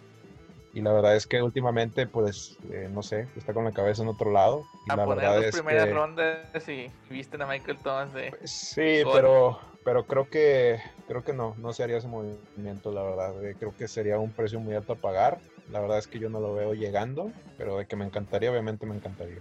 [0.72, 4.08] Y la verdad es que últimamente, pues, eh, no sé, está con la cabeza en
[4.08, 4.66] otro lado.
[4.86, 8.30] Y a la poner verdad las primeras rondas y viste a Michael Thomas de...
[8.30, 13.04] Pues sí, pero pero creo que creo que no, no se haría ese movimiento, la
[13.04, 13.32] verdad.
[13.56, 15.38] Creo que sería un precio muy alto a pagar.
[15.70, 18.84] La verdad es que yo no lo veo llegando, pero de que me encantaría, obviamente
[18.84, 19.38] me encantaría.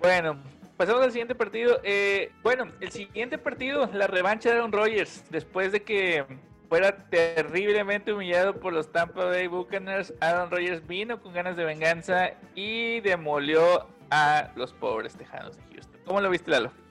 [0.00, 0.38] Bueno,
[0.78, 1.78] pasamos al siguiente partido.
[1.82, 6.24] Eh, bueno, el siguiente partido, la revancha de Aaron Rodgers, después de que
[6.70, 12.30] fuera terriblemente humillado por los Tampa Bay Buccaneers, Aaron Rodgers vino con ganas de venganza
[12.54, 16.00] y demolió a los pobres Tejanos de Houston.
[16.06, 16.85] ¿Cómo lo viste, Lalo?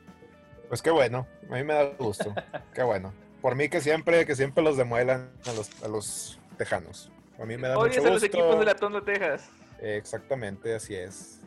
[0.67, 2.33] Pues qué bueno, a mí me da gusto,
[2.73, 3.13] qué bueno.
[3.41, 7.11] Por mí que siempre, que siempre los demuelan a los, a los Tejanos.
[7.39, 8.07] A mí me da mucho gusto.
[8.07, 9.49] a los equipos de la Tondo, Texas.
[9.81, 11.41] exactamente, así es.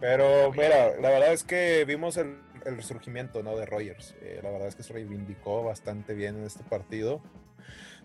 [0.00, 3.56] Pero mira, la verdad es que vimos el, resurgimiento ¿no?
[3.56, 4.14] de Rogers.
[4.22, 7.20] Eh, la verdad es que se reivindicó bastante bien en este partido.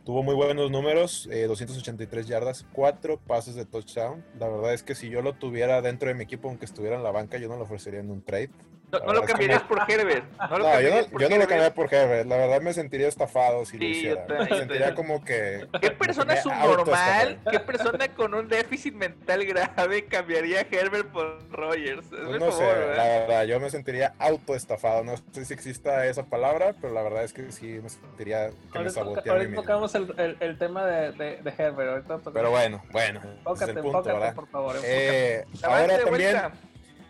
[0.05, 4.25] Tuvo muy buenos números, 283 eh, yardas, 4 pases de touchdown.
[4.39, 7.03] La verdad es que si yo lo tuviera dentro de mi equipo, aunque estuviera en
[7.03, 8.49] la banca, yo no lo ofrecería en un trade.
[8.91, 10.25] No, lo cambiarías por Herbert.
[10.49, 12.27] No, lo yo, no, yo no, lo cambiaría por Herbert.
[12.27, 14.25] La verdad me sentiría estafado si lo hiciera.
[14.27, 15.67] me sentiría como que.
[15.79, 17.39] ¿Qué persona subnormal?
[17.51, 22.07] ¿Qué persona con un déficit mental grave cambiaría a Herbert por Rogers?
[22.09, 25.03] Pues no sé, la verdad, yo me sentiría autoestafado.
[25.03, 28.79] No sé si exista esa palabra, pero la verdad es que sí me sentiría que
[28.79, 29.39] me saboteara.
[29.39, 32.07] Ahorita tocamos el, el, tema de, de, Herbert.
[32.33, 33.21] pero bueno, bueno.
[33.43, 34.03] Pócate, es punto,
[34.35, 34.75] por favor.
[34.83, 36.37] Eh, ahora también.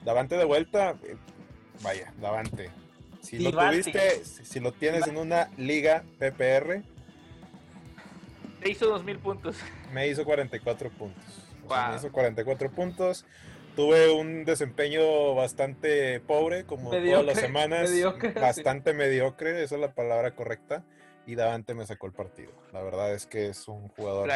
[0.04, 0.96] Davante de vuelta,
[1.82, 2.70] vaya, Davante.
[3.22, 6.82] Si lo tuviste, si, lo tienes en una liga PPR.
[8.62, 9.58] Te hizo 2000 puntos.
[9.94, 11.24] Me hizo 44 puntos.
[11.70, 13.26] me hizo 44 puntos.
[13.76, 17.92] Tuve un desempeño bastante pobre, como todas las semanas.
[18.36, 20.84] bastante mediocre, esa es la palabra correcta.
[21.26, 22.52] Y Davante me sacó el partido.
[22.74, 24.30] La verdad es que es un jugador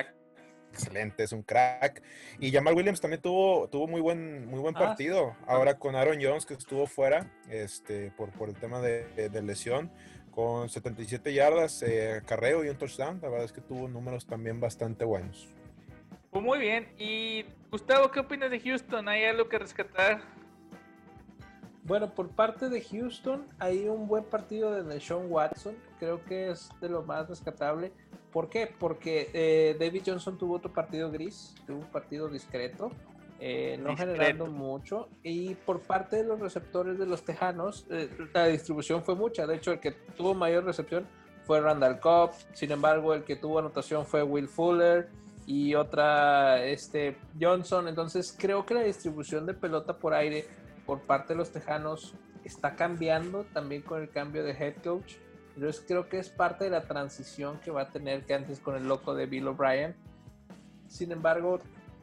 [0.73, 2.01] excelente, es un crack.
[2.39, 5.35] Y Jamal Williams también tuvo, tuvo muy buen, muy buen ah, partido.
[5.47, 9.91] Ahora con Aaron Jones, que estuvo fuera este, por, por el tema de, lesión,
[10.31, 13.19] con 77 yardas, eh, carreo y un touchdown.
[13.21, 15.47] La verdad es que tuvo números también bastante buenos.
[16.31, 16.91] Pues muy bien.
[16.97, 19.07] Y Gustavo, ¿qué opinas de Houston?
[19.07, 20.21] ¿Hay algo que rescatar?
[21.83, 25.75] Bueno, por parte de Houston hay un buen partido de Deshaun Watson.
[25.99, 27.91] Creo que es de lo más rescatable.
[28.33, 28.67] ¿Por qué?
[28.79, 32.91] Porque eh, David Johnson tuvo otro partido gris, tuvo un partido discreto,
[33.39, 35.07] eh, no generando mucho.
[35.21, 39.45] Y por parte de los receptores de los Tejanos, eh, la distribución fue mucha.
[39.45, 41.05] De hecho, el que tuvo mayor recepción
[41.45, 42.31] fue Randall Cobb.
[42.53, 45.09] Sin embargo, el que tuvo anotación fue Will Fuller
[45.45, 47.87] y otra este Johnson.
[47.87, 50.47] Entonces, creo que la distribución de pelota por aire
[50.87, 55.17] por parte de los Tejanos está cambiando también con el cambio de head coach.
[55.55, 58.75] Entonces creo que es parte de la transición que va a tener que antes con
[58.75, 59.95] el loco de Bill O'Brien.
[60.87, 61.59] Sin embargo,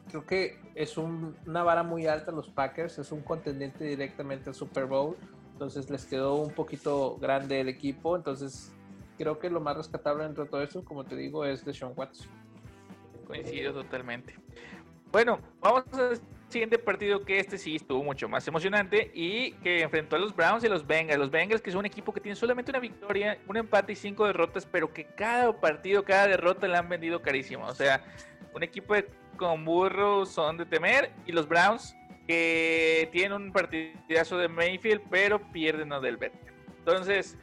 [0.09, 4.87] creo que es una vara muy alta los Packers, es un contendiente directamente al Super
[4.87, 5.17] Bowl,
[5.53, 8.73] entonces les quedó un poquito grande el equipo, entonces
[9.19, 11.93] creo que lo más rescatable dentro de todo esto, como te digo, es de Sean
[11.95, 12.29] Watts.
[13.27, 14.35] Coincido totalmente.
[15.13, 16.13] Bueno, vamos a
[16.51, 20.65] siguiente partido que este sí estuvo mucho más emocionante y que enfrentó a los Browns
[20.65, 21.19] y los Bengals.
[21.19, 24.27] Los Bengals que es un equipo que tiene solamente una victoria, un empate y cinco
[24.27, 27.67] derrotas, pero que cada partido, cada derrota le han vendido carísimo.
[27.67, 28.05] O sea,
[28.55, 28.95] un equipo
[29.37, 35.41] con burros son de temer y los Browns que tienen un partidazo de Mayfield, pero
[35.53, 36.19] pierden a Del
[36.79, 37.37] Entonces,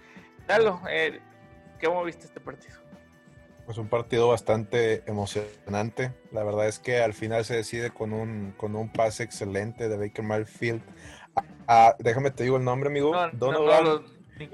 [0.48, 1.20] Dalo, eh,
[1.84, 2.87] ¿cómo viste este partido?
[3.67, 6.13] Pues un partido bastante emocionante.
[6.32, 9.97] La verdad es que al final se decide con un, con un pase excelente de
[9.97, 10.82] Baker Mayfield.
[11.99, 13.13] déjame te digo el nombre, amigo.
[13.34, 14.06] Donovan.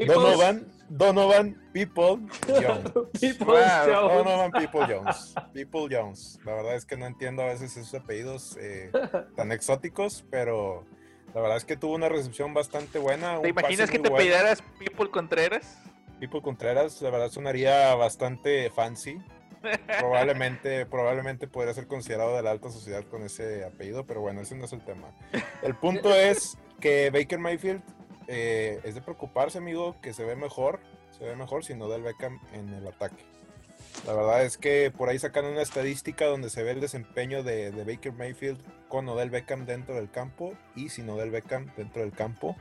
[0.08, 0.68] Donovan.
[0.90, 2.92] Donovan People Jones.
[3.38, 5.36] Donovan People Jones.
[5.54, 6.40] People Jones.
[6.44, 8.92] La verdad es que no entiendo a veces esos apellidos eh,
[9.36, 10.88] tan exóticos, pero
[11.36, 13.40] la verdad es que tuvo una recepción bastante buena.
[13.42, 15.78] ¿Te imaginas que te pidieras People Contreras?
[16.24, 19.22] Pipo Contreras, la verdad sonaría bastante fancy.
[20.00, 24.56] Probablemente, probablemente podría ser considerado de la alta sociedad con ese apellido, pero bueno, ese
[24.56, 25.10] no es el tema.
[25.62, 27.84] El punto es que Baker Mayfield
[28.30, 30.80] eh, es de preocuparse, amigo, que se ve mejor,
[31.12, 33.26] se ve mejor si no da el Beckham en el ataque.
[34.08, 37.72] La verdad es que por ahí sacan una estadística donde se ve el desempeño de,
[37.72, 42.56] Baker Mayfield con Odell Beckham dentro del campo y sin Odell Beckham dentro del campo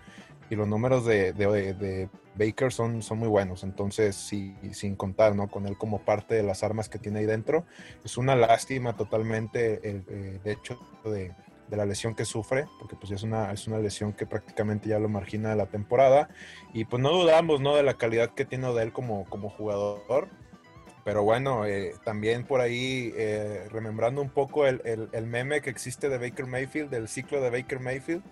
[0.53, 3.65] y los números de, de, Baker son, son muy buenos.
[3.65, 5.49] Entonces, sí, sin contar ¿no?
[5.49, 7.65] con él como parte de las armas que tiene ahí dentro,
[8.05, 11.33] es una lástima totalmente el, eh, hecho de,
[11.71, 14.99] de, la lesión que sufre, porque pues es una, es una lesión que prácticamente ya
[14.99, 16.29] lo margina de la temporada.
[16.75, 17.75] Y pues no dudamos ¿no?
[17.75, 20.29] de la calidad que tiene de él como, como jugador.
[21.03, 25.71] Pero bueno, eh, también por ahí, eh, remembrando un poco el, el, el, meme que
[25.71, 28.23] existe de Baker Mayfield, del ciclo de Baker Mayfield,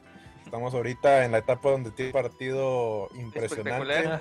[0.51, 4.09] Estamos ahorita en la etapa donde tiene un partido impresionante.
[4.09, 4.21] Ah,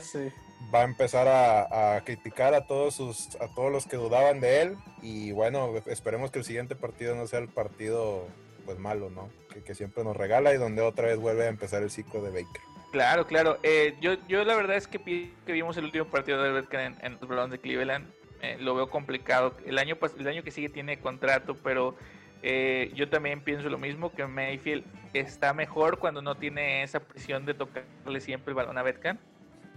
[0.72, 4.78] Va a empezar a, criticar a todos sus, a todos los que dudaban de él.
[5.02, 8.28] Y bueno, esperemos que el siguiente partido no sea el partido
[8.64, 9.32] pues malo, ¿no?
[9.66, 12.62] Que, siempre nos regala y donde otra vez vuelve a empezar el ciclo de Baker.
[12.92, 13.58] Claro, claro.
[13.64, 17.14] Eh, yo, yo la verdad es que, que vimos el último partido de Baker en,
[17.14, 18.08] los Browns de Cleveland
[18.44, 19.56] eh, lo veo complicado.
[19.66, 21.96] El año, el año que sigue tiene contrato, pero
[22.42, 27.46] eh, yo también pienso lo mismo, que Mayfield está mejor cuando no tiene esa presión
[27.46, 29.20] de tocarle siempre el balón a Betcan.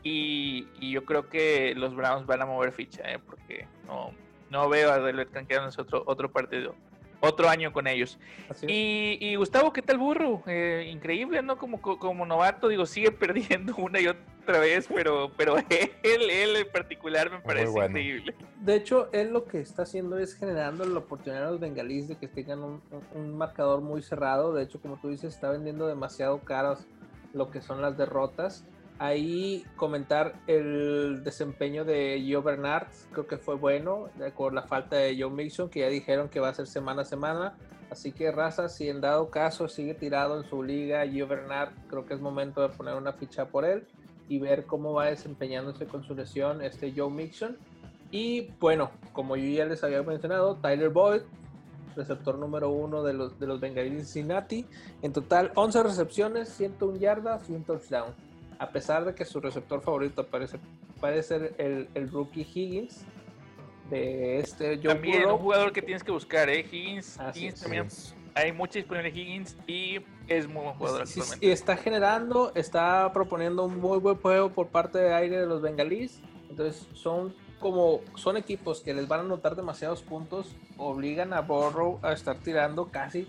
[0.04, 3.18] Y, yo creo que los Browns van a mover ficha, ¿eh?
[3.24, 4.12] porque no,
[4.50, 6.74] no veo a Betcan quedándose otro, otro partido
[7.22, 8.18] otro año con ellos.
[8.66, 10.42] Y, Gustavo, ¿qué tal burro?
[10.46, 11.56] Eh, increíble, ¿no?
[11.56, 16.72] Como, como novato, digo, sigue perdiendo una y otra vez, pero, pero él, él en
[16.72, 18.34] particular me parece increíble.
[18.60, 22.16] De hecho, él lo que está haciendo es generando la oportunidad a los bengalíes de
[22.16, 22.82] que tengan un,
[23.14, 24.52] un marcador muy cerrado.
[24.52, 26.86] De hecho, como tú dices, está vendiendo demasiado caros
[27.32, 28.64] lo que son las derrotas
[29.02, 35.20] ahí comentar el desempeño de Joe Bernard, creo que fue bueno, con la falta de
[35.20, 37.56] Joe Mixon, que ya dijeron que va a ser semana a semana.
[37.90, 42.06] Así que Raza, si en dado caso sigue tirado en su liga, Joe Bernard, creo
[42.06, 43.88] que es momento de poner una ficha por él
[44.28, 47.58] y ver cómo va desempeñándose con su lesión este Joe Mixon.
[48.12, 51.22] Y bueno, como yo ya les había mencionado, Tyler Boyd,
[51.96, 54.64] receptor número uno de los, de los Bengalíes Cincinnati.
[55.02, 58.14] En total, 11 recepciones, 101 yardas y un touchdown
[58.62, 60.56] a pesar de que su receptor favorito parece,
[61.00, 63.04] parece ser el, el rookie Higgins
[63.90, 66.60] de este Joe También un jugador que tienes que buscar, ¿eh?
[66.70, 67.18] Higgins,
[67.60, 67.88] también.
[68.34, 69.98] Hay mucha disponible Higgins y
[70.28, 71.08] es muy buen jugador
[71.40, 75.60] Y está generando, está proponiendo un muy buen juego por parte de aire de los
[75.60, 76.20] bengalíes.
[76.48, 81.98] Entonces son como son equipos que les van a anotar demasiados puntos, obligan a Borrow
[82.02, 83.26] a estar tirando casi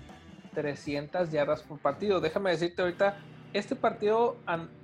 [0.53, 2.21] 300 yardas por partido.
[2.21, 3.17] Déjame decirte ahorita
[3.53, 4.37] este partido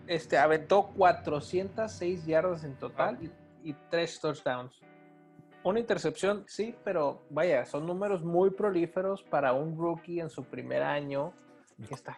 [0.07, 3.17] este, aventó 406 yardas en total
[3.63, 4.79] y, tres 3 touchdowns.
[5.63, 10.83] Una intercepción, sí, pero vaya, son números muy prolíferos para un rookie en su primer
[10.83, 11.33] año.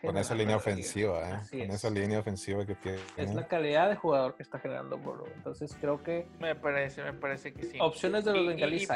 [0.02, 1.66] con esa línea ofensiva, ¿eh?
[1.66, 3.00] con esa línea ofensiva que tiene.
[3.18, 5.28] Es la calidad de jugador que está generando Burrow.
[5.36, 6.28] Entonces creo que.
[6.40, 7.78] Me parece, me parece que sí.
[7.82, 8.88] Opciones de los bengalíes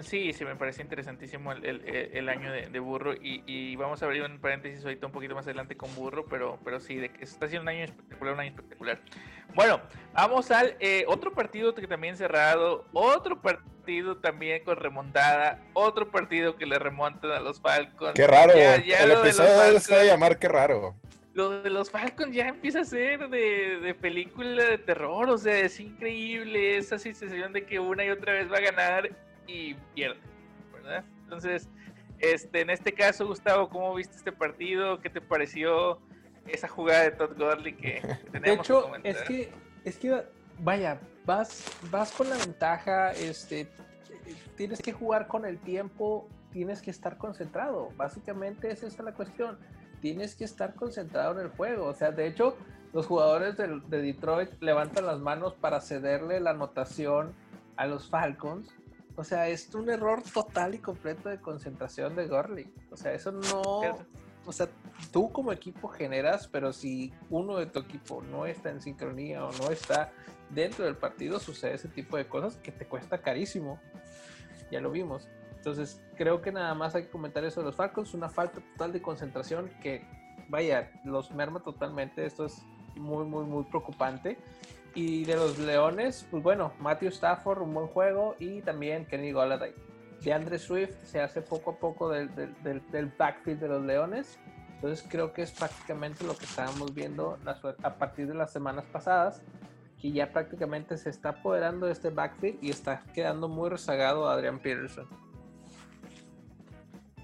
[0.00, 4.84] Sí, sí, me parece interesantísimo el, año de, Burro y, vamos a abrir un paréntesis
[4.84, 7.84] ahorita un poquito más adelante con Burro, pero, pero sí, de está siendo un año
[7.84, 9.00] espectacular, un año espectacular.
[9.54, 9.80] Bueno,
[10.12, 16.56] vamos al eh, otro partido que también cerrado, otro partido también con remontada, otro partido
[16.56, 18.14] que le remontan a los Falcons.
[18.14, 20.94] Qué raro, el episodio se va a llamar qué raro
[21.36, 25.58] lo de los Falcons ya empieza a ser de, de, película de terror, o sea,
[25.58, 29.10] es increíble esa sensación de que una y otra vez va a ganar
[29.46, 30.20] y pierde,
[30.72, 31.04] ¿verdad?
[31.24, 31.68] Entonces,
[32.18, 35.00] este, en este caso, Gustavo, ¿cómo viste este partido?
[35.00, 35.98] ¿Qué te pareció
[36.46, 38.00] esa jugada de Todd Gurley que,
[38.32, 38.42] tenemos?
[38.42, 39.52] De hecho, es que,
[39.84, 40.24] es que,
[40.60, 43.68] vaya, vas, vas con la ventaja, este,
[44.56, 47.90] tienes que jugar con el tiempo, tienes que estar concentrado.
[47.96, 49.58] Básicamente esa es la cuestión.
[50.00, 51.86] Tienes que estar concentrado en el juego.
[51.86, 52.56] O sea, de hecho,
[52.92, 57.34] los jugadores de, de Detroit levantan las manos para cederle la anotación
[57.76, 58.72] a los Falcons
[59.16, 62.72] o sea, es un error total y completo de concentración de Gurley.
[62.90, 63.62] O sea, eso no.
[64.44, 64.68] O sea,
[65.10, 69.50] tú como equipo generas, pero si uno de tu equipo no está en sincronía o
[69.52, 70.12] no está
[70.50, 73.80] dentro del partido, sucede ese tipo de cosas que te cuesta carísimo.
[74.70, 75.28] Ya lo vimos.
[75.56, 78.14] Entonces, creo que nada más hay que comentar eso de los Falcons.
[78.14, 80.06] Una falta total de concentración que,
[80.48, 82.24] vaya, los merma totalmente.
[82.24, 82.62] Esto es
[82.94, 84.38] muy, muy, muy preocupante.
[84.96, 89.74] Y de los Leones, pues bueno, Matthew Stafford, un buen juego, y también Kenny Golladay.
[90.22, 94.38] De Andre Swift se hace poco a poco del, del, backfield de los Leones.
[94.76, 97.38] Entonces creo que es prácticamente lo que estábamos viendo
[97.82, 99.42] a partir de las semanas pasadas,
[100.00, 104.58] que ya prácticamente se está apoderando de este backfield y está quedando muy rezagado Adrian
[104.58, 105.06] Peterson.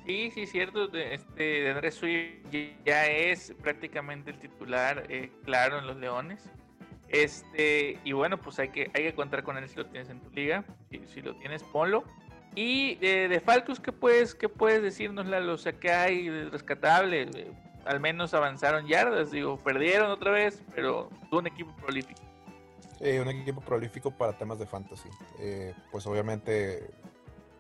[0.05, 0.93] Sí, sí, cierto.
[0.93, 2.51] Este, Andre Swift
[2.85, 6.51] ya es prácticamente el titular eh, claro en los Leones.
[7.13, 10.21] Este, y bueno, pues hay que, hay que contar con él si lo tienes en
[10.21, 10.65] tu liga.
[11.07, 12.05] Si, lo tienes, ponlo.
[12.55, 15.55] Y de, de Falcos, ¿qué puedes, qué puedes decirnos, Lalo?
[15.55, 17.23] O sea, ¿qué hay rescatable?
[17.23, 17.53] Eh,
[17.85, 22.21] al menos avanzaron yardas, digo, perdieron otra vez, pero un equipo prolífico.
[23.01, 25.09] Eh, un equipo prolífico para temas de fantasy.
[25.41, 26.91] Eh, pues obviamente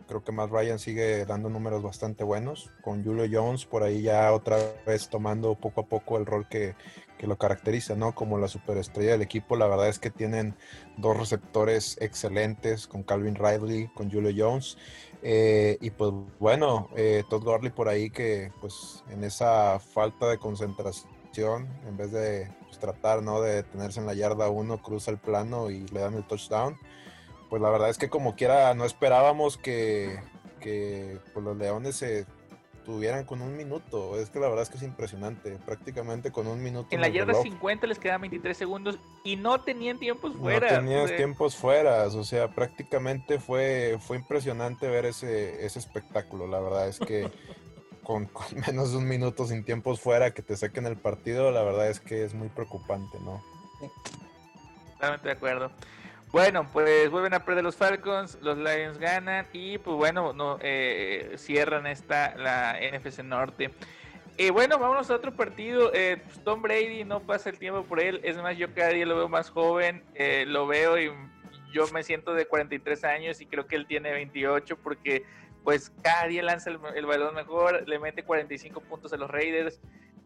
[0.06, 4.32] creo que Matt Ryan sigue dando números bastante buenos, con Julio Jones por ahí ya
[4.32, 6.74] otra vez tomando poco a poco el rol que,
[7.22, 8.16] que lo caracteriza, ¿no?
[8.16, 9.54] Como la superestrella del equipo.
[9.54, 10.56] La verdad es que tienen
[10.96, 14.76] dos receptores excelentes con Calvin Ridley, con Julio Jones.
[15.22, 20.38] Eh, y pues bueno, eh, Todd Gurley por ahí que pues en esa falta de
[20.38, 23.40] concentración, en vez de pues, tratar ¿no?
[23.40, 26.76] de tenerse en la yarda uno, cruza el plano y le dan el touchdown.
[27.48, 30.18] Pues la verdad es que como quiera no esperábamos que,
[30.58, 32.26] que pues, los Leones se
[32.84, 34.18] tuvieran con un minuto.
[34.18, 35.58] Es que la verdad es que es impresionante.
[35.64, 36.88] Prácticamente con un minuto.
[36.90, 40.70] En la yarda 50 les quedaban 23 segundos y no tenían tiempos fuera.
[40.70, 42.06] No tenías tiempos fuera.
[42.06, 46.46] O sea, prácticamente fue, fue impresionante ver ese, ese espectáculo.
[46.46, 47.30] La verdad es que
[48.02, 48.28] con,
[48.66, 52.00] menos de un minuto sin tiempos fuera que te saquen el partido, la verdad es
[52.00, 53.42] que es muy preocupante, ¿no?
[54.94, 55.72] Totalmente de acuerdo.
[56.32, 61.34] Bueno, pues vuelven a perder los Falcons, los Lions ganan y pues bueno, no eh,
[61.36, 63.70] cierran esta la NFC Norte.
[64.38, 65.92] Y bueno, vámonos a otro partido.
[65.92, 68.18] Eh, pues, Tom Brady no pasa el tiempo por él.
[68.24, 70.02] Es más, yo cada día lo veo más joven.
[70.14, 71.12] Eh, lo veo y
[71.70, 75.26] yo me siento de 43 años y creo que él tiene 28 porque
[75.64, 79.82] pues cada día lanza el, balón mejor, le mete 45 puntos a los Raiders.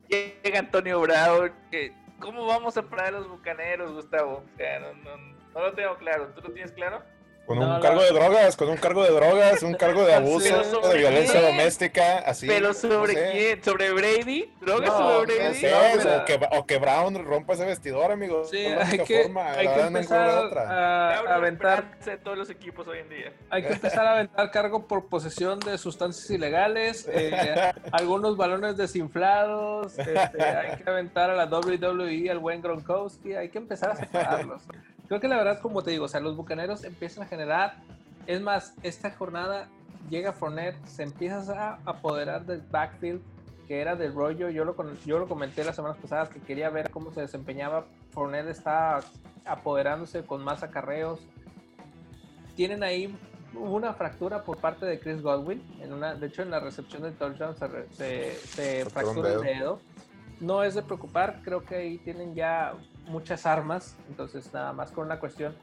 [0.08, 1.52] Llega Antonio Brown.
[2.20, 4.44] ¿Cómo vamos a parar los bucaneros, Gustavo?
[5.04, 5.16] No,
[5.54, 6.32] no lo tengo claro.
[6.34, 7.02] ¿Tú lo tienes claro?
[7.46, 10.98] Con un cargo de drogas, con un cargo de drogas, un cargo de abuso, de
[10.98, 12.46] violencia doméstica, así.
[12.46, 13.62] ¿Pero sobre quién?
[13.62, 14.52] ¿Sobre Brady?
[14.60, 15.66] ¿Drogas sobre Brady?
[15.66, 18.44] o, que, o, que, Brown rompa ese vestidor, amigo.
[18.46, 21.98] Sí, hay que, hay que empezar a, aventar...
[22.22, 23.32] todos los equipos hoy en día.
[23.50, 29.98] Hay que empezar a aventar cargo por posesión de sustancias ilegales, eh, algunos balones desinflados,
[29.98, 34.62] este, hay que aventar a la WWE, al buen Gronkowski, hay que empezar a separarlos.
[35.08, 37.76] Creo que la verdad, como te digo, o sea, los bucaneros empiezan a generar.
[38.26, 39.68] Es más, esta jornada
[40.10, 43.22] llega Fournette, se empieza a apoderar del backfield
[43.66, 44.48] que era del rollo.
[44.48, 47.86] Yo lo, yo lo comenté las semanas pasadas que quería ver cómo se desempeñaba.
[48.10, 49.00] Fournette está
[49.44, 51.20] apoderándose con más acarreos.
[52.54, 53.14] Tienen ahí
[53.54, 55.62] una fractura por parte de Chris Godwin.
[55.80, 57.54] En una, de hecho, en la recepción del touchdown
[57.92, 59.80] se, se, fractura el dedo.
[60.40, 62.74] No es de preocupar, creo que ahí tienen ya
[63.06, 65.54] muchas armas, entonces nada más con una cuestión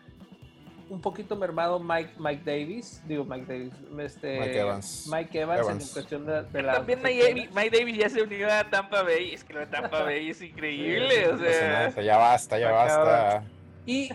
[0.89, 5.93] un poquito mermado Mike, Mike Davis, digo Mike Davis, este, Mike Evans, Mike Evans, en
[5.93, 6.73] cuestión de, la...
[6.73, 10.29] También Mike, Davis ya se unió a Tampa Bay, es que lo de Tampa Bay
[10.29, 11.89] es increíble, o sea...
[12.01, 13.43] Ya basta, ya basta.
[13.85, 14.09] Y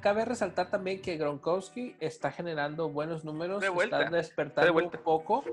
[0.00, 5.44] cabe resaltar también que Gronkowski está generando buenos números, está despertando un poco,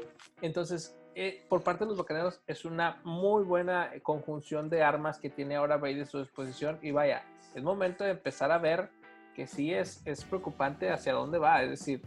[0.41, 5.31] entonces eh, por parte de los Bucaneros es una muy buena conjunción de armas que
[5.31, 6.77] tiene ahora Brady a su disposición.
[6.83, 7.23] Y vaya,
[7.55, 8.91] es momento de empezar a ver
[9.35, 11.63] que sí es, es preocupante hacia dónde va.
[11.63, 12.03] Es decir,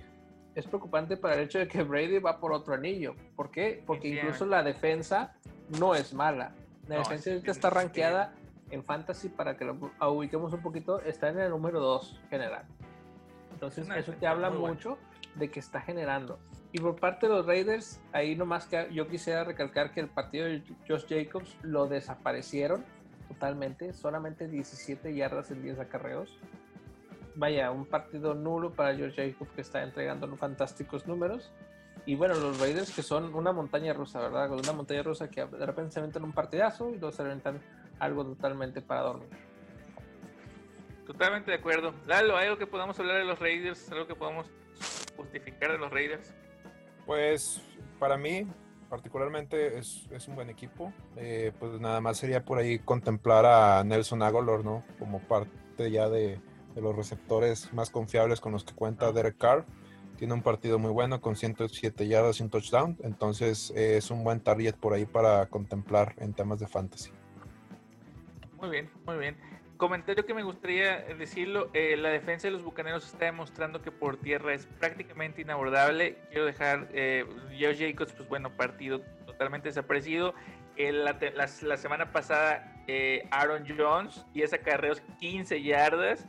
[0.55, 3.17] es preocupante para el hecho de que Brady va por otro anillo.
[3.35, 3.83] ¿Por qué?
[3.85, 5.35] Porque incluso la defensa
[5.81, 6.55] no es mala.
[6.87, 8.33] La defensa ahorita está rankeada
[8.71, 9.77] en Fantasy, para que lo
[10.09, 12.65] ubiquemos un poquito, está en el número 2 general.
[13.53, 14.99] Entonces, eso te habla mucho
[15.35, 16.39] de que está generando.
[16.73, 20.47] Y por parte de los Raiders, ahí nomás que yo quisiera recalcar que el partido
[20.47, 22.85] de Josh Jacobs lo desaparecieron
[23.29, 26.39] totalmente, solamente 17 yardas en 10 acarreos.
[27.35, 31.51] Vaya, un partido nulo para Josh Jacobs que está entregando fantásticos números.
[32.07, 34.51] Y bueno, los Raiders que son una montaña rusa, ¿verdad?
[34.53, 37.61] Una montaña rusa que de repente se aventan un partidazo y luego se aventan
[37.99, 39.29] algo totalmente para dormir.
[41.07, 41.93] Totalmente de acuerdo.
[42.07, 43.91] Lalo, ¿hay algo que podamos hablar de los Raiders?
[43.91, 44.47] ¿Algo que podamos
[45.21, 46.35] justificar de los Raiders?
[47.07, 47.61] Pues
[47.99, 48.47] para mí,
[48.89, 50.93] particularmente, es, un buen equipo.
[51.17, 54.85] Eh, pues nada más sería por ahí contemplar a Nelson Aguilar, ¿no?
[54.99, 56.41] Como parte ya de,
[56.77, 59.67] los receptores más confiables con los que cuenta Derek Carr.
[60.17, 62.97] Tiene un partido muy bueno con 107 yardas y un touchdown.
[63.03, 67.11] Entonces eh, es un buen target por ahí para contemplar en temas de fantasy.
[68.59, 73.07] Muy bien, muy bien comentario que me gustaría decirlo, eh, la defensa de los Bucaneros
[73.07, 76.19] está demostrando que por tierra es prácticamente inabordable.
[76.29, 77.25] Quiero dejar, eh,
[77.59, 80.35] Joe Jacobs, pues bueno, partido totalmente desaparecido.
[80.77, 86.27] la, la, semana pasada eh, Aaron Jones y esa acarreos 15 yardas.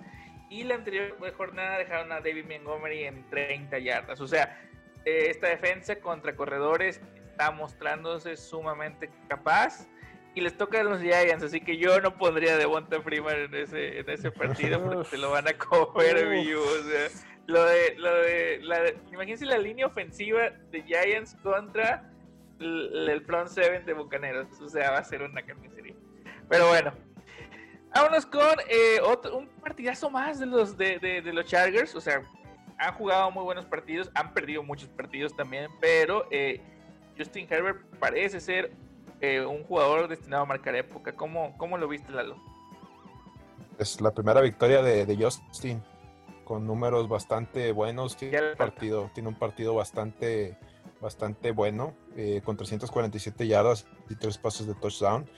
[0.50, 4.22] Y la anterior jornada dejaron a David Montgomery en 30 yardas.
[4.22, 4.58] O sea,
[5.04, 9.88] eh, esta defensa contra corredores está mostrándose sumamente capaz
[10.34, 13.56] y les toca a los Giants, así que yo no pondría de Bonta Freeman en
[13.56, 16.62] ese, en ese partido porque se lo van a comer vivo.
[16.62, 17.10] O sea,
[17.48, 22.10] lo de, lo de, la, imagínense la línea ofensiva de Giants contra
[22.60, 24.62] el, front seven de Bucaneros.
[24.62, 25.96] O sea, va a ser una carnicería.
[26.48, 26.94] Pero bueno,
[27.94, 31.94] vámonos con eh, otro, un partidazo más de los, de, de, de, los Chargers.
[31.96, 32.22] O sea,
[32.78, 36.62] han jugado muy buenos partidos, han perdido muchos partidos también, pero eh,
[37.18, 38.72] Justin Herbert parece ser
[39.22, 41.16] eh, un jugador destinado a marcar época.
[41.16, 42.38] ¿Cómo, cómo lo viste, Lalo?
[43.78, 45.84] Es la primera victoria de, Justin,
[46.44, 48.18] con números bastante buenos.
[48.18, 50.58] Tiene un partido, tiene un partido bastante,
[51.00, 55.30] bastante bueno, eh, con 347 yardas y tres pasos de touchdown.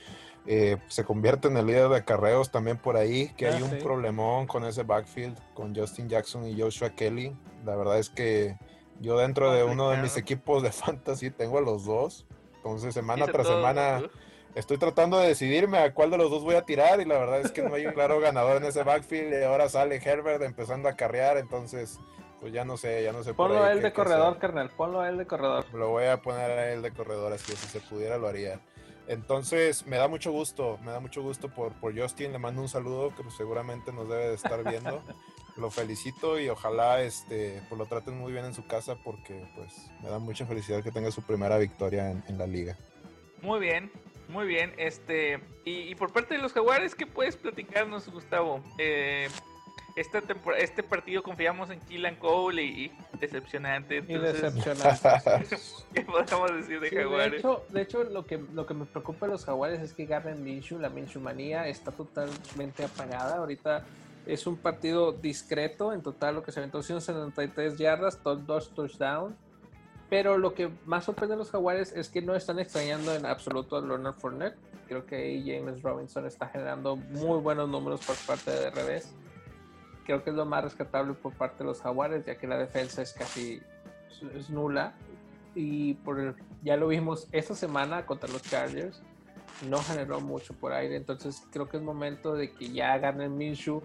[0.46, 3.80] Eh, se convierte en el líder de carreos también por ahí, que hay ah, un
[3.80, 7.36] problemón con ese backfield, con Justin Jackson y Joshua Kelly.
[7.66, 8.58] La verdad es que
[9.02, 12.26] yo dentro de uno de mis equipos de fantasy tengo a los dos
[12.64, 14.04] Entonces, semana tras semana
[14.56, 17.42] estoy tratando de decidirme a cuál de los dos voy a tirar y la verdad
[17.42, 20.88] es que no hay un claro ganador en ese backfield y ahora sale Herbert empezando
[20.88, 22.00] a carrear, entonces
[22.40, 23.34] pues ya no sé, ya no sé.
[23.34, 25.66] Ponlo a él de corredor, carnal, ponlo a él de corredor.
[25.74, 28.62] Lo voy a poner a él de corredor, así que si se pudiera lo haría.
[29.08, 32.70] Entonces, me da mucho gusto, me da mucho gusto por, por Justin, le mando un
[32.70, 35.04] saludo que pues, seguramente nos debe de estar viendo.
[35.58, 39.92] lo felicito y ojalá este, pues, lo traten muy bien en su casa porque pues
[40.02, 42.78] me da mucha felicidad que tenga su primera victoria en, la liga.
[43.42, 43.92] Muy bien,
[44.30, 44.74] muy bien.
[44.78, 48.62] Este, y, por parte de los jaguares, ¿qué puedes platicarnos, Gustavo?
[48.78, 49.28] Eh,
[49.96, 50.24] esta
[50.58, 53.98] este partido confiamos en Killan Cole y, decepcionante.
[53.98, 55.10] y decepcionante.
[55.94, 57.32] ¿Qué podemos decir de Jaguares?
[57.32, 60.06] De hecho, de hecho, lo, que, lo que me preocupa de los Jaguares es que
[60.06, 63.38] Garden Minshew, la Minshew manía, está totalmente apagada.
[63.38, 63.86] Ahorita
[64.26, 65.94] es un partido discreto.
[65.94, 69.36] En total, lo que se aventó 173 yardas, dos touchdowns.
[70.10, 73.78] Pero lo que más sorprende a los Jaguares es que no están extrañando en absoluto
[73.78, 74.58] a Leonard Fournette.
[74.88, 79.16] Creo que ahí James Robinson está generando muy buenos números por parte de revés
[80.04, 83.02] creo que es lo más rescatable por parte de los Jaguares, ya que la defensa
[83.02, 83.62] es casi
[84.36, 84.94] es nula.
[85.56, 89.02] Y por ya lo vimos esta semana contra los Chargers,
[89.70, 90.96] no generó mucho por aire.
[90.96, 93.84] Entonces creo que es momento de que ya gane Minshew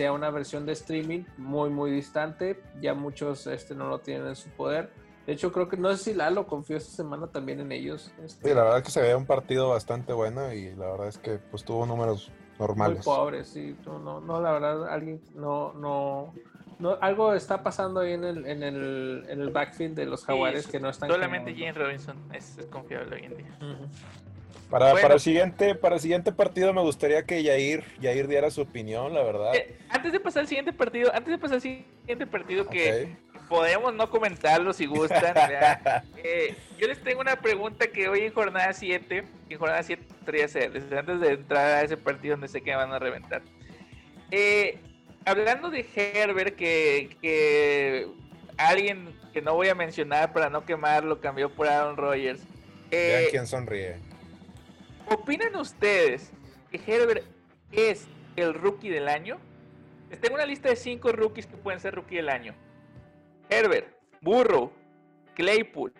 [0.00, 2.58] sea una versión de streaming muy, muy distante.
[2.80, 4.90] Ya muchos este, no lo tienen en su poder.
[5.26, 8.10] De hecho, creo que no sé si Lalo confió esta semana también en ellos.
[8.24, 8.48] Este.
[8.48, 11.18] Sí, la verdad es que se veía un partido bastante bueno y la verdad es
[11.18, 13.04] que pues tuvo números normales.
[13.06, 13.76] Muy pobres, sí.
[13.84, 16.32] No, no, la verdad, alguien, no, no,
[16.78, 20.66] no, algo está pasando ahí en el, en el, en el backfield de los jaguares
[20.66, 21.10] que no están.
[21.10, 23.58] Solamente James Robinson es, confiable hoy en día.
[24.70, 28.60] Para, para, el siguiente, para el siguiente partido me gustaría que Yair, Yair diera su
[28.60, 29.54] opinión, la verdad.
[29.54, 33.16] Eh, antes de pasar al siguiente partido, antes de pasar al siguiente partido que
[33.50, 35.34] podemos no comentarlo si gustan.
[36.22, 40.70] Eh, yo les tengo una pregunta que hoy en jornada 7, en jornada 7 ser,
[40.70, 43.42] desde antes de entrar a ese partido donde sé que van a reventar.
[44.30, 44.78] Eh,
[45.24, 48.06] hablando de Herbert, que, que,
[48.58, 52.42] alguien que no voy a mencionar para no quemarlo cambió por Aaron Rodgers.
[52.90, 53.96] Eh, Vean quién sonríe.
[55.12, 56.32] ¿Opinan ustedes
[56.70, 57.24] que Herbert
[57.72, 58.06] es
[58.36, 59.38] el rookie del año?
[60.08, 62.54] Les tengo una lista de 5 rookies que pueden ser rookie del año.
[63.48, 63.88] Herbert,
[64.20, 64.70] Burrow,
[65.34, 65.92] Claypool,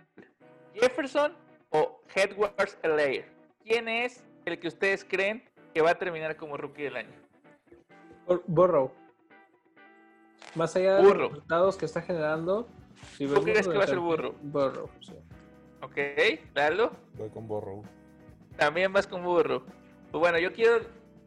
[0.74, 1.34] Jefferson
[1.70, 3.24] o Edwards Elair.
[3.64, 5.42] ¿Quién es el que ustedes creen
[5.74, 7.14] que va a terminar como rookie del año?
[8.46, 8.92] Burrow.
[10.54, 12.68] Más allá de los resultados que está generando.
[13.16, 14.36] Si ¿Tú crees que va a ser Burrow?
[14.40, 15.14] Burrow, sí.
[15.82, 15.96] Ok,
[16.54, 16.92] dalo.
[17.14, 17.82] Voy con Burrow.
[18.60, 19.62] También vas con Burrow.
[20.10, 20.80] Pues bueno, yo quiero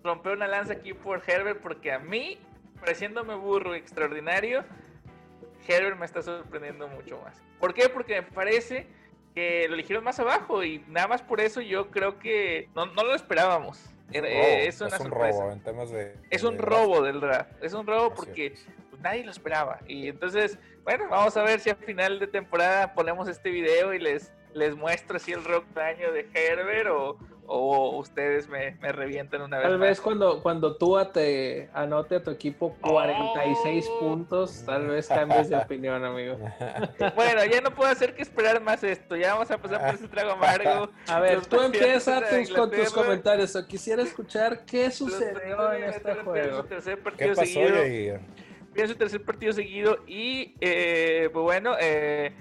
[0.03, 2.37] romper una lanza aquí por Herbert porque a mí,
[2.79, 4.63] pareciéndome burro extraordinario,
[5.67, 7.41] Herbert me está sorprendiendo mucho más.
[7.59, 7.89] ¿Por qué?
[7.89, 8.85] Porque me parece
[9.33, 13.15] que lo eligieron más abajo y nada más por eso yo creo que no, lo
[13.15, 13.83] esperábamos.
[14.11, 16.15] es, una un robo en temas de...
[16.29, 17.51] Es un robo del draft.
[17.63, 18.53] Es un robo porque
[18.91, 19.79] pues, nadie lo esperaba.
[19.87, 23.97] Y entonces, bueno, vamos a ver si al final de temporada ponemos este video y
[23.97, 29.41] les, les muestro si el rock daño de Herbert o, o ustedes me, me revientan
[29.41, 29.67] una vez.
[29.67, 35.49] Tal vez cuando, cuando tú te anote a tu equipo 46 puntos, tal vez cambies
[35.49, 36.37] de opinión, amigo.
[37.15, 39.15] Bueno, ya no puedo hacer que esperar más esto.
[39.15, 40.89] Ya vamos a pasar por ese trago amargo.
[41.07, 42.23] A ver, tú empiezas
[42.55, 43.55] con tus comentarios.
[43.55, 46.65] O quisiera escuchar qué sucedió en este juego.
[47.17, 48.19] ¿Qué pasó, seguido.
[48.97, 52.33] tercer partido seguido y, eh, pues bueno, eh,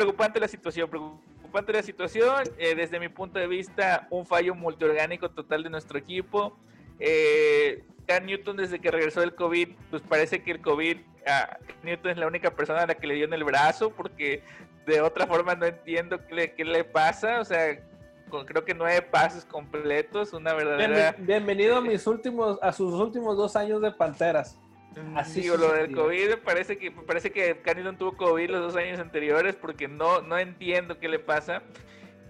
[0.00, 0.88] preocupante la situación.
[0.88, 2.44] Preocupante la situación.
[2.58, 6.56] Eh, desde mi punto de vista, un fallo multiorgánico total de nuestro equipo.
[6.98, 7.84] Eh,
[8.24, 10.96] Newton, desde que regresó del COVID, pues parece que el COVID,
[11.26, 14.42] a Newton es la única persona a la que le dio en el brazo, porque
[14.84, 17.38] de otra forma no entiendo qué le, qué le pasa.
[17.40, 17.78] O sea,
[18.28, 21.14] con, creo que nueve pases completos, una verdadera.
[21.18, 24.58] bienvenido a mis últimos, a sus últimos dos años de Panteras.
[25.14, 27.54] Así o lo del COVID, parece que parece que
[27.98, 31.62] tuvo COVID los dos años anteriores porque no, no entiendo qué le pasa.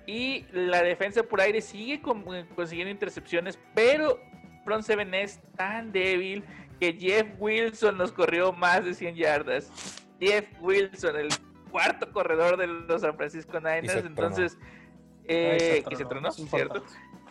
[0.06, 4.20] Y la defensa por aire sigue consiguiendo intercepciones, pero
[4.64, 6.44] Front Seven es tan débil
[6.80, 9.70] que Jeff Wilson nos corrió más de 100 yardas.
[10.18, 11.28] Jeff Wilson, el
[11.70, 14.58] cuarto corredor de los San Francisco Niners, entonces...
[15.24, 16.84] Eh, y se tronó, ¿cierto?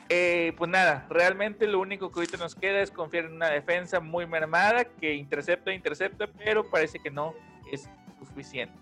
[0.10, 4.00] Eh, pues nada, realmente lo único que ahorita nos queda es confiar en una defensa
[4.00, 7.36] muy mermada que intercepta, intercepta, pero parece que no
[7.72, 7.88] es
[8.18, 8.74] suficiente.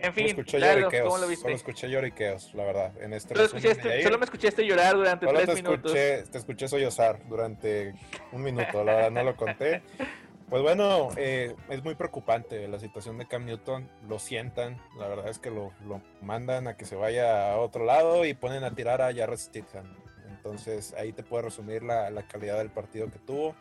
[0.00, 1.42] En fin, claro, ¿cómo lo viste?
[1.42, 2.92] Solo escuché lloriqueos, la verdad.
[3.00, 5.94] En este solo, escuchaste, solo me escuchaste llorar durante tres te minutos.
[5.94, 7.94] Escuché, te escuché sollozar durante
[8.32, 9.82] un minuto, la verdad no lo conté.
[10.48, 13.88] Pues bueno, eh, es muy preocupante la situación de Cam Newton.
[14.08, 15.72] Lo sientan, la verdad es que lo,
[16.22, 19.94] mandan a que se vaya a otro lado y ponen a tirar a Jarrett Stidham.
[20.38, 23.54] Entonces ahí te puedo resumir la, calidad del partido que tuvo.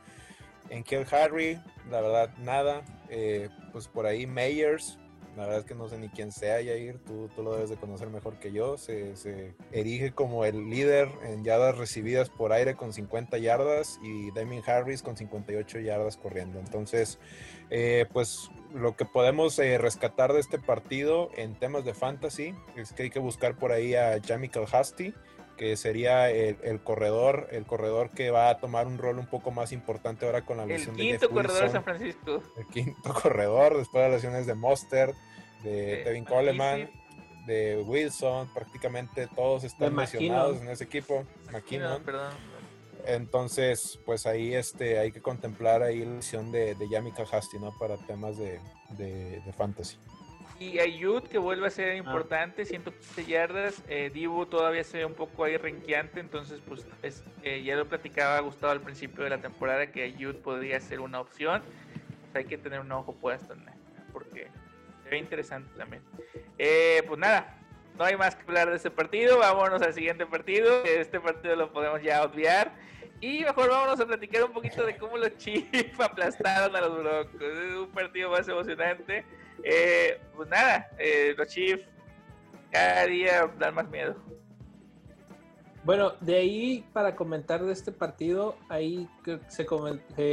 [0.69, 1.59] En Kill Harry,
[1.89, 2.83] la verdad, nada.
[3.09, 4.99] Eh, pues por ahí Meyers,
[5.37, 6.97] la verdad es que no sé ni quién sea, Yair.
[7.05, 8.77] Tú, tú lo debes de conocer mejor que yo.
[8.77, 14.31] Se, se, erige como el líder en yardas recibidas por aire con 50 yardas y
[14.31, 16.59] Damien Harris con 58 yardas corriendo.
[16.59, 17.19] Entonces,
[17.69, 22.91] eh, pues lo que podemos eh, rescatar de este partido en temas de fantasy es
[22.93, 25.13] que hay que buscar por ahí a Jamichael Hasty
[25.57, 29.71] que sería el, corredor, el corredor que va a tomar un rol un poco más
[29.71, 32.43] importante ahora con la lesión de El quinto corredor de San Francisco.
[32.55, 35.13] El quinto corredor, después de las lesiones de Monster,
[35.63, 36.89] de Tevin Coleman,
[37.45, 41.25] de Wilson, prácticamente todos están lesionados en ese equipo.
[41.51, 42.03] McKinnon.
[42.03, 42.33] perdón.
[43.05, 47.73] Entonces, pues ahí este, hay que contemplar ahí la lesión de, de Yami Hasty, ¿no?
[47.77, 48.59] Para temas de,
[48.97, 49.97] de fantasy.
[50.59, 51.95] Y Ayud que vuelve a ser ah.
[51.95, 53.83] importante, 115 yardas.
[53.87, 56.85] Eh, Dibu todavía se ve un poco ahí renqueante, entonces pues
[57.43, 61.19] eh, ya lo platicaba Gustavo al principio de la temporada que Ayud podría ser una
[61.19, 61.61] opción.
[62.31, 63.65] Pues, hay que tener un ojo puesto en
[64.11, 64.47] porque
[65.03, 66.01] se ve interesante también.
[66.57, 67.55] Eh, pues nada,
[67.97, 69.39] no hay más que hablar de este partido.
[69.39, 70.83] Vámonos al siguiente partido.
[70.83, 72.71] Este partido lo podemos ya obviar.
[73.19, 77.41] Y mejor vámonos a platicar un poquito de cómo los Chiefs aplastaron a los Broncos.
[77.41, 79.25] Es un partido más emocionante.
[79.63, 81.85] Eh, pues nada, eh, los Chiefs
[82.71, 84.15] cada día dan más miedo.
[85.83, 89.07] Bueno, de ahí para comentar de este partido, ahí
[89.47, 89.65] se,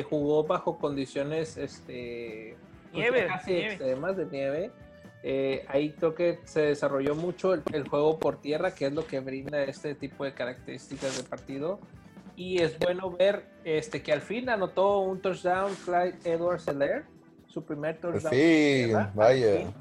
[0.02, 2.56] jugó bajo condiciones este,
[2.92, 4.70] nieve, casi extremas de nieve.
[5.22, 9.20] Eh, ahí creo que se desarrolló mucho el, juego por tierra, que es lo que
[9.20, 11.78] brinda este tipo de características de partido.
[12.36, 17.04] Y es bueno ver este, que al fin anotó un touchdown Clyde Edwards Heller
[17.54, 18.34] su primer touchdown.
[18.34, 19.72] Sí, vaya.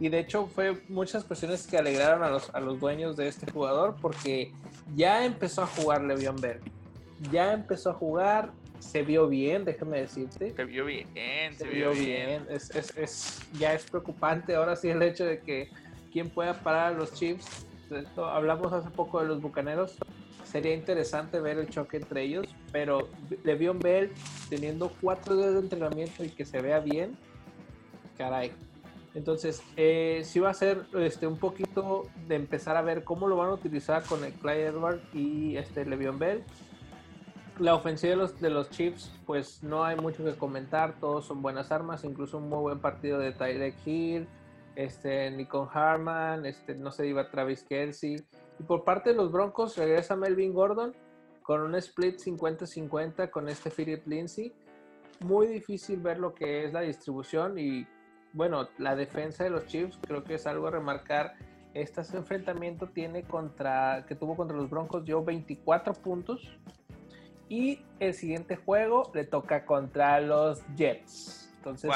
[0.00, 3.50] Y de hecho fue muchas cuestiones que alegraron a los, a los dueños de este
[3.50, 4.52] jugador porque
[4.96, 6.58] ya empezó a jugar Le'Veon Bell.
[7.30, 10.52] Ya empezó a jugar, se vio bien, déjame decirte.
[10.54, 11.06] Se vio bien,
[11.54, 12.46] se, vio, bien.
[12.48, 15.68] Es, es, es, ya es preocupante ahora sí el hecho de que
[16.10, 17.66] quién pueda parar a los Chiefs.
[18.16, 19.96] hablamos hace poco de los Bucaneros
[20.50, 23.08] sería interesante ver el choque entre ellos, pero
[23.44, 24.12] Le'Veon Bell
[24.48, 27.16] teniendo cuatro días de entrenamiento y que se vea bien,
[28.18, 28.52] caray.
[29.14, 33.36] Entonces, eh, sí va a ser este, un poquito de empezar a ver cómo lo
[33.36, 36.44] van a utilizar con el Clyde Edward y este Le'Veon Bell.
[37.58, 41.42] La ofensiva de los, de los Chiefs, pues no hay mucho que comentar, todos son
[41.42, 44.28] buenas armas, incluso un muy buen partido de Tyreek Hill,
[44.76, 48.16] este, Nikon Harman, este, no se iba Travis Kelsey.
[48.60, 50.94] Y por parte de los Broncos regresa Melvin Gordon
[51.42, 54.52] con un split 50-50 con este Philip Lindsay.
[55.20, 57.86] Muy difícil ver lo que es la distribución y
[58.34, 61.36] bueno, la defensa de los Chiefs creo que es algo a remarcar.
[61.72, 66.46] Este enfrentamiento tiene contra, que tuvo contra los Broncos dio 24 puntos.
[67.48, 71.50] Y el siguiente juego le toca contra los Jets.
[71.56, 71.90] Entonces,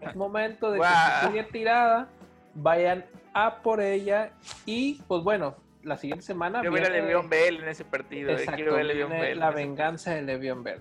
[0.00, 2.08] es momento de que se tirada,
[2.54, 4.32] vayan a por ella.
[4.66, 5.54] Y pues bueno,
[5.86, 6.60] la siguiente semana.
[6.60, 8.32] Quiero ver a Le'Veon Bell en ese partido.
[8.32, 10.80] Eh, quiero ver a Bell la venganza de Le'Veon Bell.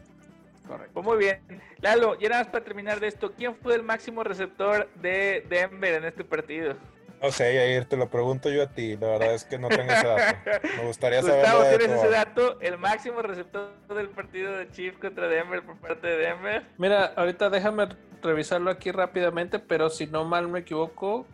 [0.68, 0.94] Correcto.
[0.94, 1.40] Pues muy bien.
[1.80, 5.94] Lalo, ya nada más para terminar de esto, ¿quién fue el máximo receptor de Denver
[5.94, 6.76] en este partido?
[7.22, 8.98] No sé, Yair, te lo pregunto yo a ti.
[8.98, 10.68] La verdad es que no tengo ese dato.
[10.78, 11.38] Me gustaría saber.
[11.38, 12.60] Gustavo, ¿tienes ese dato?
[12.62, 16.64] ¿El máximo receptor del partido de Chiefs contra Denver por parte de Denver?
[16.78, 17.88] Mira, ahorita déjame
[18.22, 21.26] revisarlo aquí rápidamente, pero si no mal me equivoco,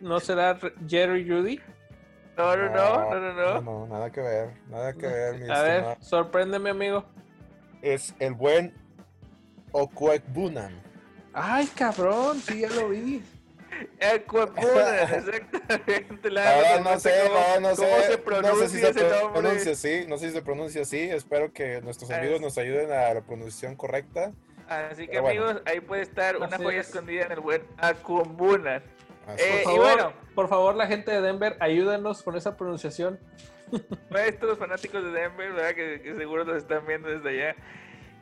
[0.00, 0.58] ¿no será
[0.88, 1.60] Jerry Judy?
[2.36, 3.86] No, no, no, no, no, no.
[3.86, 7.04] nada que ver, nada que ver, mi A ver, sorpréndeme, amigo.
[7.82, 8.74] Es el buen
[10.28, 10.80] Bunan.
[11.34, 13.22] Ay, cabrón, sí, ya lo vi.
[14.54, 16.30] Bunan, exactamente.
[16.30, 18.92] La, no, sé, no, no sé, cómo se pronuncia, no sé si se
[19.32, 21.00] pronuncia así, no sé si se pronuncia así.
[21.00, 24.32] Espero que nuestros amigos nos ayuden a la pronunciación correcta.
[24.68, 27.62] Así que, amigos, ahí puede estar una joya escondida en el buen
[28.36, 28.82] Bunan.
[29.38, 33.18] Eh, por, favor, por favor, la gente de Denver, ayúdenos con esa pronunciación.
[34.26, 35.74] Estos los fanáticos de Denver, ¿verdad?
[35.74, 37.56] Que, seguro nos están viendo desde allá.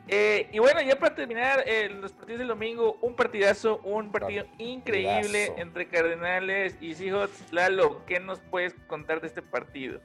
[0.07, 4.45] Eh, y bueno, ya para terminar eh, los partidos del domingo, un partidazo, un partido
[4.57, 7.51] increíble entre Cardenales y Seahawks.
[7.51, 10.01] Lalo, ¿qué nos puedes contar de este partido?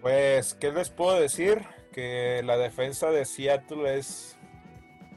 [0.00, 1.62] Pues, ¿qué les puedo decir?
[1.92, 4.38] Que la defensa de Seattle es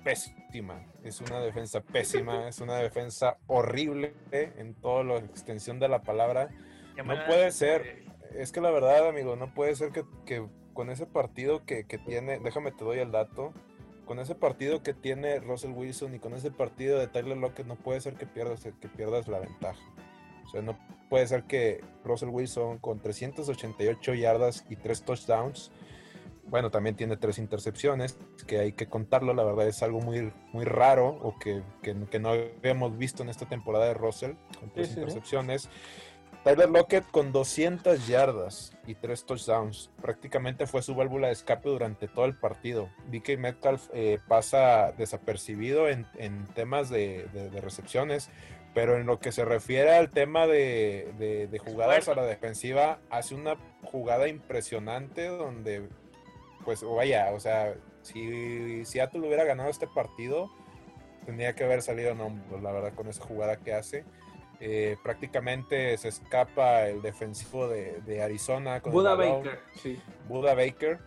[0.04, 6.02] pésima es una defensa pésima, es una defensa horrible en toda la extensión de la
[6.02, 6.50] palabra.
[6.97, 11.66] No puede ser, es que la verdad, amigo, no puede ser que, con ese partido
[11.66, 13.54] que, tiene, déjame te doy el dato,
[14.06, 17.76] con ese partido que tiene Russell Wilson y con ese partido de Tyler Lockett no
[17.76, 19.80] puede ser que pierdas, que pierdas la ventaja.
[20.45, 20.78] O sea, no
[21.10, 25.72] puede ser que Russell Wilson con 388 yardas y 3 touchdowns,
[26.50, 30.66] bueno, también tiene 3 intercepciones, que hay que contarlo, la verdad es algo muy, muy
[30.66, 31.64] raro o que,
[32.20, 35.70] no habíamos visto en esta temporada de Russell, con 3 intercepciones.
[36.43, 39.91] Tyler Lockett con 200 yardas y 3 touchdowns.
[40.02, 42.89] Prácticamente fue su válvula de escape durante todo el partido.
[43.12, 46.06] DK Metcalf eh, pasa desapercibido en,
[46.56, 47.28] temas de,
[47.62, 48.30] recepciones,
[48.74, 53.58] pero en lo que se refiere al tema de, jugadas a la defensiva, hace una
[53.84, 55.89] jugada impresionante donde,
[56.66, 60.49] pues vaya, o sea, si Seattle hubiera ganado este partido,
[61.26, 64.05] tendría que haber salido no, la verdad, con esa jugada que hace.
[64.62, 68.82] Eh, prácticamente se escapa el defensivo de, Arizona.
[68.82, 70.01] Con Buda Baker, sí.
[70.28, 70.99] Buda Baker.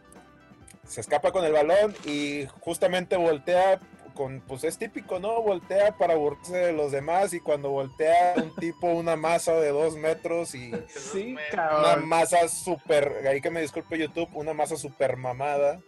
[0.87, 3.79] Se escapa con el balón y justamente voltea
[4.13, 5.43] con, pues es típico, ¿no?
[5.43, 9.97] Voltea para burlarse de los demás y cuando voltea un tipo, una masa de dos
[9.97, 15.81] metros y sí, una masa súper, ahí que me disculpe YouTube, una masa súper mamada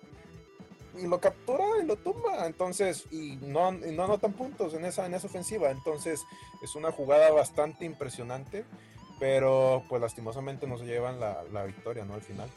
[1.01, 2.47] y lo captura y lo tumba.
[2.47, 5.70] Entonces, y no, no anotan puntos en esa, en esa ofensiva.
[5.70, 6.25] Entonces,
[6.62, 8.64] es una jugada bastante impresionante,
[9.18, 12.14] pero pues lastimosamente no se llevan la, la victoria, ¿no?
[12.14, 12.49] Al final.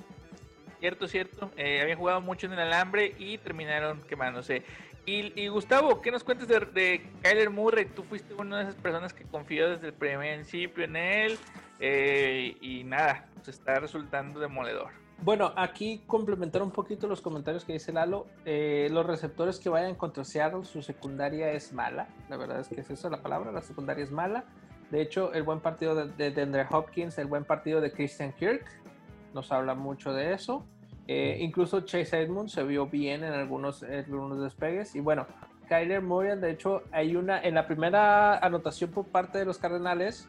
[0.79, 1.51] Cierto, cierto.
[1.57, 4.63] Eh, habían jugado mucho en el alambre y terminaron quemándose.
[5.07, 7.85] Y, y Gustavo, ¿qué nos cuentas de, de, Kyler Murray?
[7.85, 11.39] Tú fuiste una de esas personas que confió desde el principio en él.
[11.79, 14.89] Eh, y nada, pues está resultando demoledor.
[15.21, 18.27] Bueno, aquí complementar un poquito los comentarios que dice Lalo.
[18.43, 22.09] Eh, los receptores que vayan contra Seattle, su secundaria es mala.
[22.27, 24.43] La verdad es que es esa la palabra, la secundaria es mala.
[24.91, 28.65] De hecho, el buen partido de, de, Hopkins, el buen partido de Christian Kirk,
[29.33, 30.65] nos habla mucho de eso.
[31.07, 34.95] Eh, incluso Chase Edmonds se vio bien en algunos, algunos despegues.
[34.95, 35.25] Y bueno,
[35.67, 40.27] Kyler Murray, de hecho, hay una, en la primera anotación por parte de los Cardenales,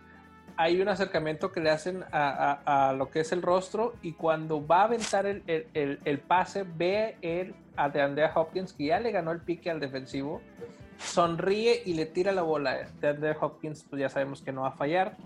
[0.57, 4.81] hay un acercamiento que le hacen a, lo que es el rostro y cuando va
[4.81, 9.71] a aventar el, pase, ve él a DeAndre Hopkins que ya le ganó el pique
[9.71, 10.43] al defensivo,
[10.99, 12.89] sonríe y le tira la bola.
[13.01, 15.17] DeAndre Hopkins, pues ya sabemos que no va a fallar.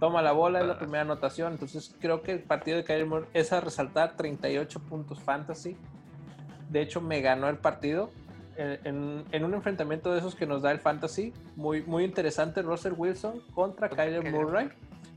[0.00, 1.52] Toma la bola, es la primera anotación.
[1.52, 5.76] Entonces creo que el partido de Kyler Moore es a resaltar 38 puntos fantasy.
[6.68, 8.10] De hecho, me ganó el partido.
[8.56, 13.40] En, un enfrentamiento de esos que nos da el fantasy, muy, muy interesante, Russell Wilson
[13.52, 14.68] contra Kyler Murray.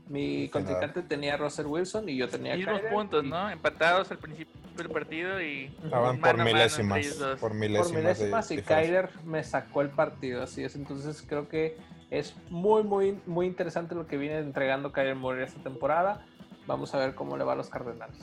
[0.08, 2.88] Mi contrincante tenía Russell Wilson y yo tenía y Kyler.
[2.90, 3.50] puntos, ¿no?
[3.50, 5.66] Empatados al principio del partido y...
[5.84, 7.06] Estaban por milésimas,
[7.38, 8.50] por milésimas.
[8.50, 10.74] y Kyler me sacó el partido, así es.
[10.74, 11.76] Entonces creo que
[12.10, 16.24] es muy, muy, muy interesante lo que viene entregando Kyler Murray esta temporada.
[16.66, 18.18] Vamos a ver cómo le va a los Cardenales.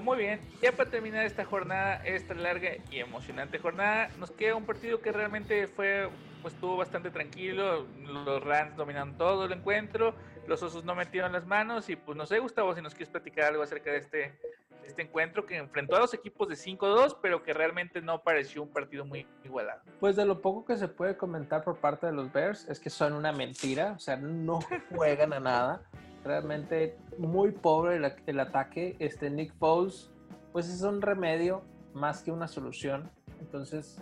[0.00, 4.64] Muy bien, ya para terminar esta jornada, esta larga y emocionante jornada, nos queda un
[4.64, 6.08] partido que realmente fue,
[6.42, 10.14] pues estuvo bastante tranquilo, los Rams dominaron todo el encuentro,
[10.46, 13.46] los Osos no metieron las manos y pues no sé Gustavo si nos quieres platicar
[13.46, 14.38] algo acerca de este,
[14.84, 18.68] este encuentro que enfrentó a los equipos de 5-2, pero que realmente no pareció un
[18.68, 19.82] partido muy igualado.
[20.00, 22.90] Pues de lo poco que se puede comentar por parte de los Bears es que
[22.90, 24.60] son una mentira, o sea, no
[24.94, 25.82] juegan a nada
[26.26, 28.96] realmente muy pobre el, ataque.
[28.98, 30.10] Este Nick Foles,
[30.52, 31.62] pues es un remedio
[31.94, 33.10] más que una solución.
[33.40, 33.98] Entonces,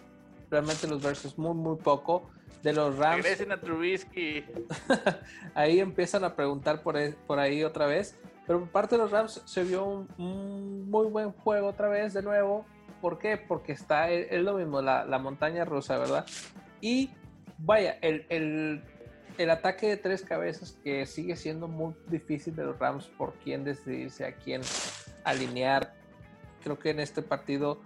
[0.51, 2.31] realmente los versos muy, muy poco.
[2.63, 3.23] De los Rams.
[3.23, 4.45] Regresen a Trubisky.
[5.55, 8.19] ahí empiezan a preguntar por, e, por ahí otra vez.
[8.47, 12.23] Pero por parte de los Rams se vio un, muy buen juego otra vez de
[12.23, 12.67] nuevo.
[13.01, 13.37] ¿Por qué?
[13.37, 16.25] Porque está, es lo mismo, la, la montaña rusa, ¿verdad?
[16.81, 17.11] Y
[17.59, 18.83] vaya, el, el
[19.39, 23.65] el ataque de tres cabezas que sigue siendo muy difícil de los Rams por quién
[23.65, 24.63] decidirse, a quién
[25.25, 25.95] alinear.
[26.63, 27.81] Creo que en este partido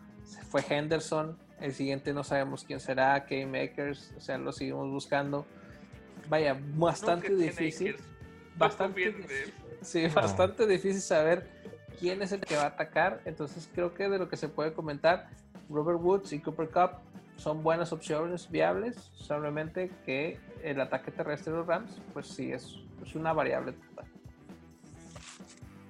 [0.51, 5.47] fue Henderson, el siguiente no sabemos quién será, K-Makers, o sea, lo seguimos buscando.
[6.29, 7.97] Vaya, bastante difícil.
[8.57, 9.15] Bastante,
[9.83, 11.49] sí, bastante difícil saber
[11.99, 13.21] quién es el que va a atacar.
[13.25, 15.29] Entonces creo que de lo que se puede comentar,
[15.69, 16.91] Robert Woods y Cooper Cup
[17.37, 22.79] son buenas opciones viables, solamente que el ataque terrestre de los Rams, pues sí, es,
[23.05, 24.08] es una variable total.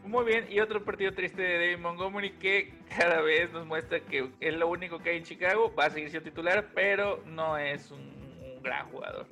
[0.08, 4.30] Muy bien, y otro partido triste de David Montgomery que cada vez nos muestra que
[4.40, 7.90] es lo único que hay en Chicago, va a seguir siendo titular, pero no es
[7.90, 8.16] un,
[8.62, 9.26] gran jugador.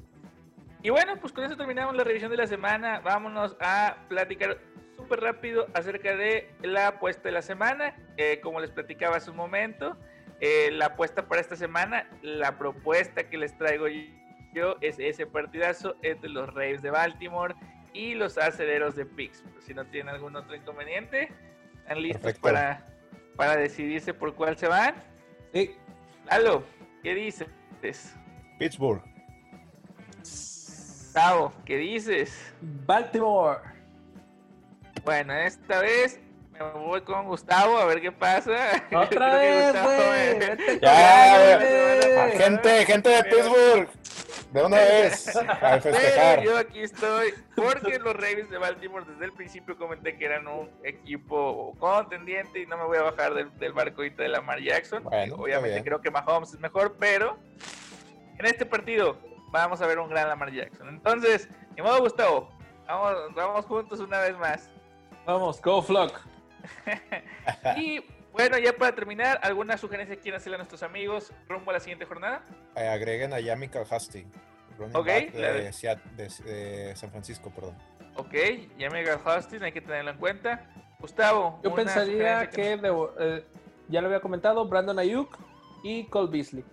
[0.83, 3.01] Y bueno, pues con eso terminamos la revisión de la semana.
[3.01, 4.59] Vámonos a platicar
[4.99, 7.97] súper rápido acerca de la apuesta de la semana.
[8.19, 9.97] Eh, como les platicaba hace un momento,
[10.41, 13.87] eh, la apuesta para esta semana, la propuesta que les traigo
[14.53, 17.55] yo es ese partidazo entre los Raves de Baltimore
[17.97, 19.61] y los aceleros de Pittsburgh.
[19.63, 21.31] Si no tienen algún otro inconveniente,
[21.79, 22.87] están listos para,
[23.37, 24.95] para decidirse por cuál se van.
[25.53, 25.75] Sí.
[26.27, 26.63] Lalo,
[27.03, 27.49] ¿qué dices?
[28.59, 29.03] Pittsburgh.
[30.19, 32.55] Gustavo, ¿qué dices?
[32.61, 33.61] Baltimore.
[35.05, 36.21] Bueno, esta vez
[36.53, 38.83] me voy con Gustavo a ver qué pasa.
[38.93, 40.81] Otra vez, güey.
[40.83, 43.89] Ya, gente, gente de Pittsburgh.
[44.53, 46.43] De una vez, a festejar.
[46.43, 50.71] yo aquí estoy porque los Ravens de Baltimore desde el principio comenté que eran un
[50.85, 55.05] equipo contendiente y no me voy a bajar del, del barcoito de Lamar Jackson.
[55.07, 57.37] Obviamente creo que Mahomes es mejor, pero
[58.39, 59.19] en este partido
[59.51, 60.89] vamos a ver un gran Lamar Jackson.
[60.89, 62.49] Entonces, de modo Gustavo,
[62.87, 64.71] vamos, vamos juntos una vez más.
[65.27, 66.21] Vamos, go Flock.
[67.77, 68.01] y
[68.37, 72.05] bueno, ya para terminar, ¿alguna sugerencia quieren hacerle a nuestros amigos rumbo a la siguiente
[72.05, 72.45] jornada?
[72.77, 74.27] Eh, agreguen a Yami Calhasti,
[74.93, 75.73] Ok, de,
[76.17, 77.75] de, San Francisco, perdón.
[78.17, 78.35] Ok,
[78.77, 80.71] Yami Calhasti, hay que tenerlo en cuenta.
[80.99, 81.61] Gustavo.
[81.65, 82.79] Yo pensaría que,
[83.19, 83.45] eh,
[83.89, 85.35] ya lo había comentado, Brandon Ayuk
[85.83, 86.65] y Cole Beasley.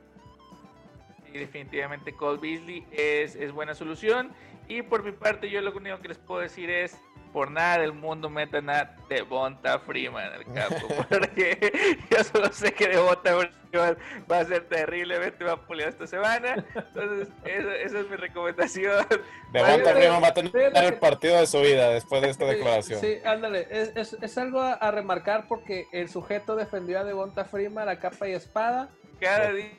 [1.32, 4.34] Y definitivamente Cole Beasley es, es buena solución.
[4.68, 6.99] Y por mi parte, yo lo único que les puedo decir es
[7.34, 10.88] por nada del mundo metan a Devonta Freeman en el campo.
[11.10, 13.36] Porque yo solo sé que Devonta
[13.72, 13.98] Freeman
[14.32, 16.64] va a ser terriblemente vapuleado esta semana.
[16.76, 19.06] Entonces, esa, es mi recomendación.
[19.52, 23.02] Devonta Freeman va a tener el partido de su vida después de esta declaración.
[23.02, 23.68] Sí, ándale.
[23.72, 28.34] Es, es, algo a, remarcar porque el sujeto defendió a Devonta Freeman a capa y
[28.34, 28.92] espada
[29.24, 29.71] cada día.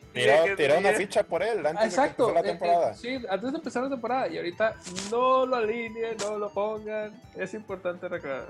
[0.57, 2.95] Tiró, una ficha por él antes Exacto, de la eh, eh, temporada.
[2.95, 4.29] sí, antes de empezar la temporada.
[4.29, 4.77] Y ahorita
[5.11, 7.21] no lo alineen, no lo pongan.
[7.37, 8.49] Es importante recordar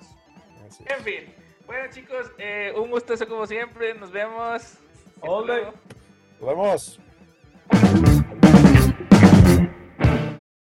[0.87, 1.35] En fin.
[1.67, 3.95] Bueno, chicos, eh, un gustazo como siempre.
[3.95, 4.75] Nos vemos.
[5.21, 7.01] All Nos vemos.